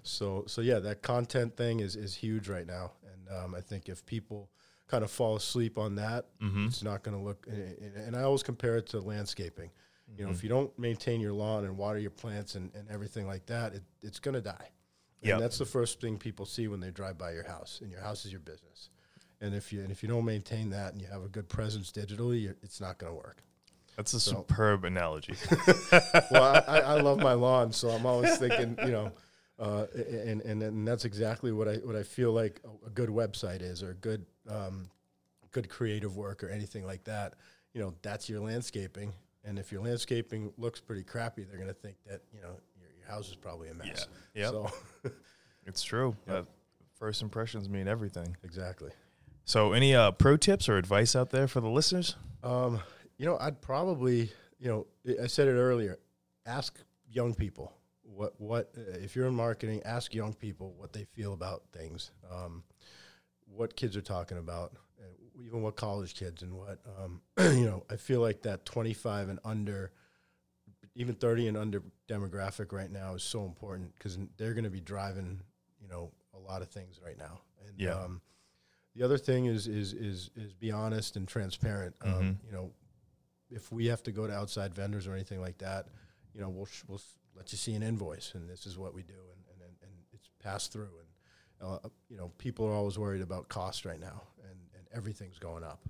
so, 0.03 0.45
so 0.47 0.61
yeah, 0.63 0.79
that 0.81 1.03
content 1.03 1.57
thing 1.57 1.81
is, 1.81 1.97
is 1.97 2.15
huge 2.15 2.49
right 2.49 2.67
now. 2.67 2.93
And 3.13 3.37
um, 3.45 3.55
I 3.55 3.61
think 3.61 3.89
if 3.89 4.05
people 4.07 4.51
kind 4.89 5.05
of 5.05 5.11
fall 5.11 5.37
asleep 5.37 5.79
on 5.79 5.95
that, 5.97 6.27
Mm-hmm. 6.43 6.67
it's 6.67 6.83
not 6.83 7.03
going 7.05 7.17
to 7.17 7.23
look. 7.23 7.47
And, 7.49 7.95
and 7.97 8.17
I 8.17 8.23
always 8.23 8.43
compare 8.43 8.77
it 8.77 8.87
to 8.89 9.01
landscaping. 9.01 9.71
You 10.19 10.25
know, 10.25 10.33
if 10.33 10.43
you 10.43 10.49
don't 10.49 10.77
maintain 10.77 11.21
your 11.21 11.33
lawn 11.33 11.65
and 11.65 11.77
water 11.79 12.01
your 12.01 12.11
plants 12.11 12.57
and, 12.57 12.73
and 12.75 12.89
everything 12.91 13.29
like 13.29 13.47
that, 13.47 13.75
it, 13.75 13.83
it's 14.03 14.19
going 14.19 14.35
to 14.35 14.41
die. 14.41 14.71
Yep. 15.23 15.35
And 15.35 15.43
that's 15.43 15.59
the 15.59 15.67
first 15.67 16.01
thing 16.01 16.17
people 16.19 16.47
see 16.47 16.67
when 16.69 16.81
they 16.81 16.91
drive 16.91 17.19
by 17.19 17.33
your 17.33 17.45
house, 17.47 17.81
and 17.83 17.91
your 17.91 18.01
house 18.01 18.25
is 18.25 18.33
your 18.33 18.41
business. 18.41 18.89
And 19.43 19.55
if 19.55 19.73
you 19.73 19.81
and 19.81 19.91
if 19.91 20.03
you 20.03 20.09
don't 20.09 20.25
maintain 20.25 20.71
that 20.71 20.93
and 20.93 21.01
you 21.01 21.09
have 21.09 21.23
a 21.23 21.29
good 21.29 21.49
presence 21.49 21.91
digitally, 21.93 22.55
it's 22.63 22.81
not 22.81 22.99
going 22.99 23.13
to 23.13 23.17
work. 23.17 23.43
that's 23.97 24.13
a 24.15 24.21
So- 24.21 24.33
superb 24.49 24.85
analogy. 24.85 25.35
well, 26.31 26.63
I, 26.67 26.81
I 26.81 27.01
love 27.01 27.19
my 27.21 27.33
lawn, 27.35 27.73
so 27.73 27.91
I'm 27.91 28.07
always 28.07 28.37
thinking, 28.39 28.77
you 28.85 28.93
know, 28.93 29.13
uh, 29.59 29.87
and, 29.95 30.41
and 30.43 30.63
and 30.63 30.89
that's 30.89 31.05
exactly 31.05 31.53
what 31.53 31.69
I 31.69 31.75
what 31.77 31.97
I 31.97 32.03
feel 32.03 32.33
like 32.33 32.63
a, 32.87 32.91
good 32.91 33.11
website 33.11 33.61
is, 33.63 33.83
or 33.83 33.91
a 33.91 33.95
good 33.95 34.25
um, 34.49 34.89
good 35.51 35.69
creative 35.69 36.17
work, 36.17 36.43
or 36.43 36.49
anything 36.49 36.87
like 36.87 37.05
that. 37.05 37.35
You 37.75 37.81
know, 37.83 37.95
that's 38.03 38.29
your 38.29 38.41
landscaping, 38.41 39.13
and 39.45 39.59
if 39.59 39.71
your 39.71 39.83
landscaping 39.83 40.53
looks 40.57 40.81
pretty 40.81 41.03
crappy, 41.05 41.45
they're 41.45 41.57
going 41.59 41.69
to 41.69 41.75
think 41.75 41.97
that 42.07 42.23
you 42.35 42.41
know 42.41 42.57
house 43.11 43.29
is 43.29 43.37
probably 43.37 43.69
a 43.69 43.75
mess. 43.75 44.07
Yeah. 44.35 44.43
Yep. 44.43 44.51
So 44.51 44.71
it's 45.67 45.83
true. 45.83 46.17
Uh, 46.29 46.43
first 46.95 47.23
impressions 47.23 47.69
mean 47.69 47.89
everything. 47.89 48.37
exactly. 48.45 48.91
So, 49.45 49.73
any 49.73 49.95
uh, 49.97 50.13
pro 50.13 50.37
tips 50.37 50.69
or 50.69 50.77
advice 50.77 51.17
out 51.17 51.31
there 51.31 51.49
for 51.49 51.61
the 51.61 51.69
listeners? 51.69 52.15
Um, 52.45 52.81
you 53.17 53.27
know, 53.27 53.37
I'd 53.41 53.61
probably, 53.61 54.31
you 54.61 54.69
know, 54.69 54.87
I- 55.09 55.25
I 55.25 55.27
said 55.27 55.49
it 55.49 55.53
earlier. 55.59 55.99
Ask 56.47 56.79
young 57.11 57.35
people 57.35 57.73
what 58.03 58.35
what 58.41 58.73
uh, 58.79 58.99
if 58.99 59.17
you're 59.17 59.27
in 59.27 59.35
marketing. 59.35 59.83
Ask 59.85 60.15
young 60.15 60.35
people 60.35 60.75
what 60.77 60.93
they 60.93 61.05
feel 61.05 61.33
about 61.33 61.63
things, 61.73 62.13
um, 62.31 62.63
what 63.47 63.75
kids 63.75 63.97
are 63.97 64.03
talking 64.03 64.39
about, 64.39 64.73
uh, 65.01 65.43
even 65.45 65.63
what 65.63 65.75
college 65.75 66.15
kids 66.15 66.43
and 66.43 66.53
what 66.55 66.79
um, 67.03 67.21
you 67.59 67.65
know. 67.67 67.83
I 67.91 67.97
feel 67.97 68.21
like 68.21 68.43
that 68.43 68.65
25 68.67 69.31
and 69.31 69.39
under, 69.45 69.91
even 71.01 71.15
30 71.15 71.49
and 71.49 71.57
under 71.57 71.83
demographic 72.09 72.73
right 72.73 72.91
now 72.91 73.15
is 73.15 73.23
so 73.23 73.45
important 73.47 73.95
because 73.95 74.19
they're 74.37 74.53
going 74.53 74.65
to 74.65 74.71
be 74.71 74.81
driving, 74.81 75.41
you 75.81 75.89
know, 75.89 76.13
a 76.35 76.39
lot 76.39 76.61
of 76.61 76.69
things 76.69 77.01
right 77.03 77.17
now. 77.19 77.41
And 77.67 77.81
Yeah. 77.81 77.95
um, 77.95 78.21
the 78.95 79.03
other 79.03 79.17
thing 79.17 79.47
is 79.47 79.67
is 79.67 79.95
is 79.95 80.31
is 80.37 80.53
be 80.53 80.71
honest 80.71 81.17
and 81.17 81.27
transparent. 81.27 81.95
Um, 82.03 82.11
Mhm. 82.13 82.45
you 82.45 82.53
know, 82.53 82.73
if 83.49 83.73
we 83.73 83.87
have 83.87 84.03
to 84.03 84.13
go 84.13 84.27
to 84.27 84.33
outside 84.33 84.75
vendors 84.75 85.07
or 85.07 85.15
anything 85.15 85.41
like 85.41 85.57
that, 85.59 85.89
you 86.35 86.41
know, 86.41 86.51
we'll 86.51 86.67
sh- 86.67 86.85
we'll 86.87 87.01
let 87.35 87.51
you 87.51 87.57
see 87.59 87.75
an 87.75 87.83
invoice, 87.83 88.35
and 88.35 88.49
this 88.49 88.67
is 88.67 88.77
what 88.77 88.93
we 88.93 89.03
do, 89.03 89.15
and 89.33 89.45
and, 89.53 89.63
and, 89.63 89.77
and 89.83 89.93
it's 90.13 90.29
passed 90.39 90.71
through. 90.73 90.91
And 90.99 91.09
uh, 91.63 91.89
you 92.11 92.17
know, 92.19 92.29
people 92.37 92.67
are 92.67 92.73
always 92.75 92.99
worried 92.99 93.23
about 93.23 93.49
cost 93.49 93.85
right 93.87 94.01
now, 94.01 94.23
and 94.43 94.59
and 94.77 94.87
everything's 94.93 95.39
going 95.39 95.65
up. 95.65 95.81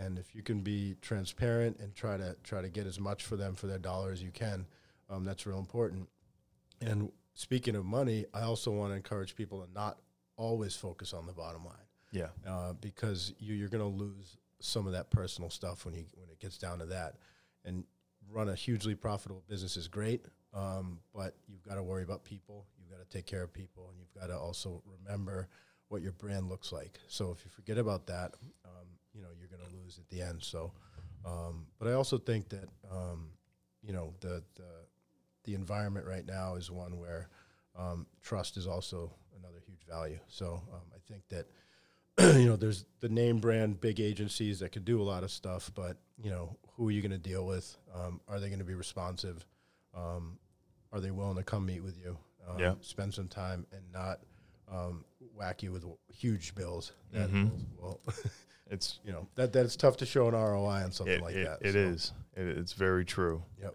And 0.00 0.18
if 0.18 0.34
you 0.34 0.42
can 0.42 0.60
be 0.62 0.96
transparent 1.02 1.78
and 1.78 1.94
try 1.94 2.16
to 2.16 2.34
try 2.42 2.62
to 2.62 2.68
get 2.70 2.86
as 2.86 2.98
much 2.98 3.24
for 3.24 3.36
them 3.36 3.54
for 3.54 3.66
their 3.66 3.78
dollar 3.78 4.10
as 4.12 4.22
you 4.22 4.30
can, 4.30 4.66
um, 5.10 5.24
that's 5.24 5.46
real 5.46 5.58
important. 5.58 6.08
And 6.80 7.12
speaking 7.34 7.76
of 7.76 7.84
money, 7.84 8.24
I 8.32 8.42
also 8.42 8.70
want 8.70 8.92
to 8.92 8.96
encourage 8.96 9.36
people 9.36 9.60
to 9.64 9.70
not 9.74 9.98
always 10.36 10.74
focus 10.74 11.12
on 11.12 11.26
the 11.26 11.34
bottom 11.34 11.64
line 11.66 11.86
Yeah. 12.12 12.28
uh, 12.48 12.72
because 12.80 13.34
you, 13.38 13.54
you're 13.54 13.68
going 13.68 13.82
to 13.82 14.04
lose 14.04 14.38
some 14.60 14.86
of 14.86 14.92
that 14.94 15.10
personal 15.10 15.50
stuff 15.50 15.84
when 15.84 15.94
you 15.94 16.04
when 16.14 16.30
it 16.30 16.38
gets 16.40 16.56
down 16.56 16.78
to 16.78 16.86
that. 16.86 17.16
And 17.66 17.84
run 18.30 18.48
a 18.48 18.54
hugely 18.54 18.94
profitable 18.94 19.42
business 19.48 19.76
is 19.76 19.86
great, 19.88 20.24
um, 20.54 21.00
but 21.14 21.34
you've 21.46 21.62
got 21.62 21.74
to 21.74 21.82
worry 21.82 22.04
about 22.04 22.24
people. 22.24 22.64
You've 22.78 22.90
got 22.90 23.06
to 23.06 23.16
take 23.16 23.26
care 23.26 23.42
of 23.42 23.52
people, 23.52 23.88
and 23.90 23.98
you've 23.98 24.14
got 24.18 24.28
to 24.28 24.38
also 24.38 24.82
remember 24.86 25.48
what 25.88 26.00
your 26.00 26.12
brand 26.12 26.48
looks 26.48 26.72
like. 26.72 26.98
So 27.08 27.32
if 27.32 27.44
you 27.44 27.50
forget 27.50 27.76
about 27.76 28.06
that, 28.06 28.34
um, 28.64 28.86
you 29.14 29.22
know 29.22 29.28
you're 29.38 29.48
going 29.48 29.68
to 29.68 29.76
lose 29.76 29.98
at 29.98 30.08
the 30.08 30.22
end. 30.22 30.42
So, 30.42 30.72
um, 31.24 31.66
but 31.78 31.88
I 31.88 31.92
also 31.92 32.18
think 32.18 32.48
that 32.50 32.68
um, 32.90 33.30
you 33.82 33.92
know 33.92 34.14
the 34.20 34.42
the 34.54 34.86
the 35.44 35.54
environment 35.54 36.06
right 36.06 36.26
now 36.26 36.56
is 36.56 36.70
one 36.70 36.98
where 36.98 37.28
um, 37.78 38.06
trust 38.22 38.56
is 38.56 38.66
also 38.66 39.12
another 39.38 39.58
huge 39.66 39.84
value. 39.88 40.18
So 40.28 40.62
um, 40.72 40.82
I 40.94 40.98
think 41.10 41.22
that 41.28 41.46
you 42.38 42.46
know 42.48 42.56
there's 42.56 42.84
the 43.00 43.08
name 43.08 43.38
brand 43.38 43.80
big 43.80 44.00
agencies 44.00 44.60
that 44.60 44.72
could 44.72 44.84
do 44.84 45.00
a 45.00 45.04
lot 45.04 45.22
of 45.24 45.30
stuff, 45.30 45.70
but 45.74 45.96
you 46.22 46.30
know 46.30 46.56
who 46.76 46.88
are 46.88 46.92
you 46.92 47.02
going 47.02 47.10
to 47.12 47.18
deal 47.18 47.46
with? 47.46 47.76
Um, 47.94 48.20
are 48.28 48.40
they 48.40 48.48
going 48.48 48.58
to 48.58 48.64
be 48.64 48.74
responsive? 48.74 49.44
Um, 49.94 50.38
are 50.92 51.00
they 51.00 51.10
willing 51.10 51.36
to 51.36 51.42
come 51.42 51.66
meet 51.66 51.82
with 51.82 51.98
you? 51.98 52.16
Um, 52.48 52.58
Yeah. 52.58 52.74
Spend 52.80 53.12
some 53.14 53.28
time 53.28 53.66
and 53.72 53.82
not 53.92 54.20
um, 54.70 55.04
whack 55.34 55.62
you 55.62 55.72
with 55.72 55.84
huge 56.12 56.54
bills. 56.54 56.92
Mhm. 57.14 57.50
will, 57.78 58.00
will 58.06 58.14
It's 58.70 59.00
you 59.04 59.10
know 59.12 59.26
that 59.34 59.52
that's 59.52 59.74
tough 59.74 59.96
to 59.96 60.06
show 60.06 60.28
an 60.28 60.34
ROI 60.34 60.84
on 60.84 60.92
something 60.92 61.16
it, 61.16 61.22
like 61.22 61.34
it, 61.34 61.44
that. 61.44 61.58
it 61.66 61.72
so, 61.72 61.78
is. 61.78 62.12
It, 62.36 62.46
it's 62.58 62.72
very 62.72 63.04
true. 63.04 63.42
Yep. 63.60 63.74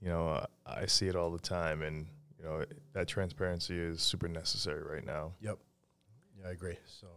You 0.00 0.08
know, 0.10 0.28
uh, 0.28 0.46
I 0.64 0.86
see 0.86 1.08
it 1.08 1.16
all 1.16 1.30
the 1.32 1.40
time, 1.40 1.82
and 1.82 2.06
you 2.38 2.44
know 2.44 2.64
that 2.92 3.08
transparency 3.08 3.76
is 3.76 4.00
super 4.00 4.28
necessary 4.28 4.82
right 4.84 5.04
now. 5.04 5.32
Yep. 5.40 5.58
Yeah, 6.40 6.48
I 6.48 6.52
agree. 6.52 6.78
So, 6.86 7.08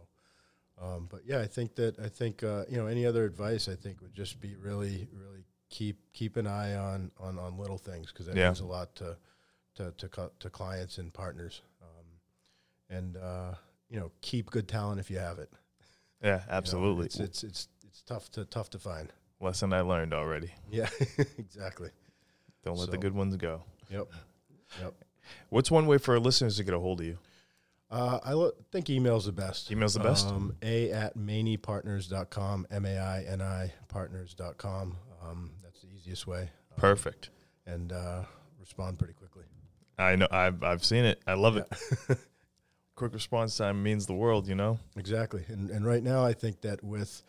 um, 0.84 1.06
but 1.08 1.20
yeah, 1.24 1.38
I 1.38 1.46
think 1.46 1.76
that 1.76 1.96
I 2.00 2.08
think 2.08 2.42
uh, 2.42 2.64
you 2.68 2.76
know 2.76 2.88
any 2.88 3.06
other 3.06 3.24
advice 3.24 3.68
I 3.68 3.76
think 3.76 4.00
would 4.00 4.14
just 4.14 4.40
be 4.40 4.56
really, 4.56 5.06
really 5.12 5.44
keep 5.70 5.98
keep 6.12 6.36
an 6.36 6.48
eye 6.48 6.74
on 6.74 7.12
on 7.20 7.38
on 7.38 7.56
little 7.56 7.78
things 7.78 8.08
because 8.10 8.26
that 8.26 8.34
Yeah. 8.34 8.48
means 8.48 8.58
a 8.60 8.66
lot 8.66 8.96
to 8.96 9.16
to 9.76 9.92
to, 9.98 10.30
to 10.40 10.50
clients 10.50 10.98
and 10.98 11.12
partners, 11.14 11.62
and 12.92 13.16
uh, 13.16 13.54
you 13.88 13.98
know 13.98 14.10
keep 14.20 14.50
good 14.50 14.68
talent 14.68 15.00
if 15.00 15.10
you 15.10 15.18
have 15.18 15.38
it. 15.38 15.50
Yeah, 16.22 16.28
You 16.28 16.36
know, 16.36 16.42
absolutely. 16.50 17.06
it's, 17.06 17.18
it's 17.20 17.42
it's 17.44 17.68
it's 17.86 18.02
tough 18.02 18.30
to 18.32 18.44
tough 18.44 18.70
to 18.70 18.78
find. 18.78 19.12
Lesson 19.40 19.72
I 19.72 19.80
learned 19.80 20.14
already. 20.14 20.52
Yeah, 20.70 20.88
exactly. 21.38 21.90
Don't 22.64 22.78
let 22.78 22.90
the 22.92 22.98
good 22.98 23.14
ones 23.14 23.36
go. 23.36 23.64
Yep. 23.90 24.06
Yep. 24.80 24.94
What's 25.48 25.70
one 25.70 25.86
way 25.86 25.98
for 25.98 26.14
our 26.14 26.20
listeners 26.20 26.56
to 26.58 26.64
get 26.64 26.74
a 26.74 26.78
hold 26.78 27.00
of 27.00 27.06
you? 27.06 27.18
Uh, 27.90 28.20
I 28.24 28.32
lo- 28.34 28.52
think 28.70 28.88
email's 28.88 29.26
the 29.26 29.32
best. 29.32 29.70
Email's 29.70 29.94
the 29.94 30.00
best? 30.00 30.28
Um, 30.28 30.54
a 30.62 30.90
at 30.92 31.16
mainipartners.com, 31.76 32.66
M 32.70 32.86
A 32.86 32.98
I 32.98 33.22
N 33.24 33.42
I 33.42 33.72
partners.com. 33.88 34.96
Um, 35.22 35.50
that's 35.62 35.80
the 35.82 35.88
easiest 35.88 36.26
way. 36.26 36.42
Um, 36.42 36.48
Perfect. 36.78 37.30
And 37.66 37.92
uh, 37.92 38.22
respond 38.60 38.98
pretty 38.98 39.14
quickly. 39.14 39.44
I 39.98 40.16
know. 40.16 40.28
I've 40.30 40.62
I've 40.62 40.84
seen 40.84 41.04
it. 41.04 41.20
I 41.26 41.34
love 41.34 41.56
Yeah. 41.56 41.62
it. 42.08 42.18
Quick 43.02 43.14
response 43.14 43.56
time 43.56 43.82
means 43.82 44.06
the 44.06 44.14
world. 44.14 44.46
You 44.46 44.54
know. 44.54 44.78
Exactly. 44.96 45.44
And 45.48 45.70
and 45.70 45.84
right 45.84 46.04
now, 46.04 46.24
I 46.24 46.34
think 46.34 46.60
that 46.60 46.84
with 46.84 47.24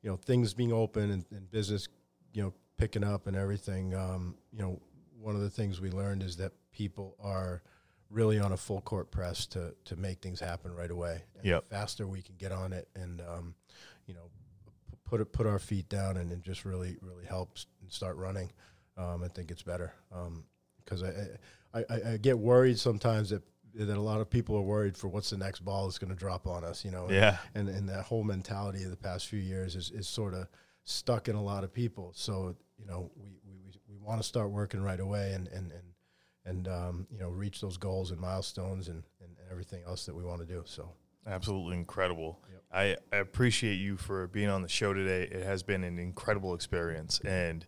you 0.00 0.08
know 0.08 0.16
things 0.16 0.54
being 0.54 0.72
open 0.72 1.10
and, 1.10 1.24
and 1.30 1.50
business, 1.50 1.86
you 2.32 2.42
know, 2.42 2.54
picking 2.78 3.04
up 3.04 3.26
and 3.26 3.36
everything, 3.36 3.94
um, 3.94 4.36
you 4.54 4.62
know, 4.62 4.80
one 5.20 5.34
of 5.34 5.42
the 5.42 5.50
things 5.50 5.82
we 5.82 5.90
learned 5.90 6.22
is 6.22 6.38
that 6.38 6.52
people 6.72 7.14
are 7.22 7.60
really 8.08 8.38
on 8.38 8.52
a 8.52 8.56
full 8.56 8.80
court 8.80 9.10
press 9.10 9.44
to 9.48 9.74
to 9.84 9.96
make 9.96 10.20
things 10.20 10.40
happen 10.40 10.74
right 10.74 10.90
away. 10.90 11.20
The 11.58 11.76
faster 11.76 12.06
we 12.06 12.22
can 12.22 12.36
get 12.38 12.50
on 12.50 12.72
it 12.72 12.88
and 12.96 13.20
um, 13.20 13.54
you 14.06 14.14
know 14.14 14.30
put 15.04 15.20
it, 15.20 15.30
put 15.30 15.46
our 15.46 15.58
feet 15.58 15.90
down 15.90 16.16
and, 16.16 16.32
and 16.32 16.42
just 16.42 16.64
really 16.64 16.96
really 17.02 17.26
helps 17.26 17.66
and 17.82 17.92
start 17.92 18.16
running. 18.16 18.50
Um, 18.96 19.22
I 19.22 19.28
think 19.28 19.50
it's 19.50 19.62
better 19.62 19.92
because 20.82 21.02
I, 21.02 21.12
I, 21.74 21.84
I 21.90 22.12
I 22.12 22.16
get 22.16 22.38
worried 22.38 22.78
sometimes 22.78 23.28
that 23.28 23.42
that 23.74 23.96
a 23.96 24.00
lot 24.00 24.20
of 24.20 24.28
people 24.30 24.56
are 24.56 24.62
worried 24.62 24.96
for 24.96 25.08
what's 25.08 25.30
the 25.30 25.36
next 25.36 25.60
ball 25.60 25.86
that's 25.86 25.98
going 25.98 26.10
to 26.12 26.16
drop 26.18 26.46
on 26.46 26.64
us. 26.64 26.84
You 26.84 26.90
know, 26.90 27.08
Yeah. 27.10 27.38
and 27.54 27.68
and 27.68 27.88
that 27.88 28.04
whole 28.04 28.24
mentality 28.24 28.84
of 28.84 28.90
the 28.90 28.96
past 28.96 29.26
few 29.26 29.38
years 29.40 29.76
is, 29.76 29.90
is 29.90 30.08
sort 30.08 30.34
of 30.34 30.48
stuck 30.84 31.28
in 31.28 31.36
a 31.36 31.42
lot 31.42 31.64
of 31.64 31.72
people. 31.72 32.12
So 32.14 32.56
you 32.78 32.86
know, 32.86 33.10
we 33.16 33.28
we, 33.46 33.54
we, 33.66 33.72
we 33.88 33.96
want 33.98 34.20
to 34.20 34.26
start 34.26 34.50
working 34.50 34.82
right 34.82 35.00
away 35.00 35.32
and 35.34 35.48
and 35.48 35.72
and 35.72 35.82
and 36.44 36.68
um, 36.68 37.06
you 37.10 37.18
know 37.18 37.28
reach 37.28 37.60
those 37.60 37.76
goals 37.76 38.10
and 38.10 38.20
milestones 38.20 38.88
and, 38.88 39.02
and 39.20 39.30
everything 39.50 39.82
else 39.86 40.06
that 40.06 40.14
we 40.14 40.24
want 40.24 40.40
to 40.40 40.46
do. 40.46 40.62
So 40.66 40.90
Absolutely 41.26 41.76
incredible. 41.76 42.38
Yep. 42.50 42.62
I, 42.72 42.96
I 43.14 43.20
appreciate 43.20 43.74
you 43.74 43.98
for 43.98 44.26
being 44.28 44.48
on 44.48 44.62
the 44.62 44.68
show 44.68 44.94
today. 44.94 45.24
It 45.24 45.44
has 45.44 45.62
been 45.62 45.84
an 45.84 45.98
incredible 45.98 46.54
experience 46.54 47.20
and 47.20 47.66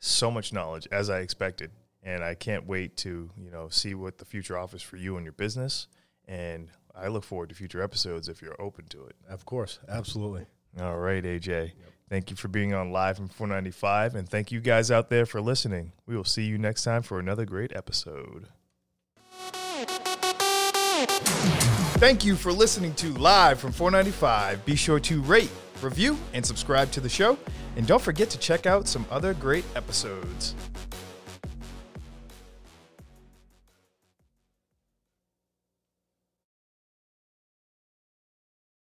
so 0.00 0.32
much 0.32 0.52
knowledge 0.52 0.88
as 0.90 1.08
I 1.08 1.20
expected. 1.20 1.70
And 2.02 2.24
I 2.24 2.34
can't 2.34 2.66
wait 2.66 2.96
to, 2.98 3.30
you 3.36 3.50
know, 3.50 3.68
see 3.68 3.94
what 3.94 4.18
the 4.18 4.24
future 4.24 4.58
offers 4.58 4.82
for 4.82 4.96
you 4.96 5.16
and 5.16 5.24
your 5.24 5.32
business. 5.32 5.86
And 6.26 6.68
I 6.94 7.08
look 7.08 7.24
forward 7.24 7.48
to 7.50 7.54
future 7.54 7.82
episodes 7.82 8.28
if 8.28 8.42
you're 8.42 8.60
open 8.60 8.86
to 8.86 9.04
it. 9.06 9.16
of 9.28 9.44
course, 9.44 9.78
absolutely. 9.88 10.46
All 10.80 10.98
right, 10.98 11.22
AJ. 11.22 11.72
Thank 12.08 12.30
you 12.30 12.36
for 12.36 12.48
being 12.48 12.74
on 12.74 12.90
live 12.92 13.16
from 13.16 13.28
495. 13.28 14.14
And 14.14 14.28
thank 14.28 14.52
you 14.52 14.60
guys 14.60 14.90
out 14.90 15.08
there 15.08 15.24
for 15.24 15.40
listening. 15.40 15.92
We 16.06 16.16
will 16.16 16.24
see 16.24 16.44
you 16.44 16.58
next 16.58 16.84
time 16.84 17.02
for 17.02 17.18
another 17.18 17.46
great 17.46 17.74
episode. 17.74 18.48
Thank 22.02 22.24
you 22.24 22.36
for 22.36 22.52
listening 22.52 22.94
to 22.96 23.12
Live 23.14 23.60
from 23.60 23.72
495. 23.72 24.64
Be 24.64 24.74
sure 24.74 24.98
to 25.00 25.22
rate, 25.22 25.50
review, 25.80 26.18
and 26.32 26.44
subscribe 26.44 26.90
to 26.92 27.00
the 27.00 27.08
show. 27.08 27.38
And 27.76 27.86
don't 27.86 28.02
forget 28.02 28.28
to 28.30 28.38
check 28.38 28.66
out 28.66 28.88
some 28.88 29.06
other 29.10 29.34
great 29.34 29.64
episodes. 29.76 30.54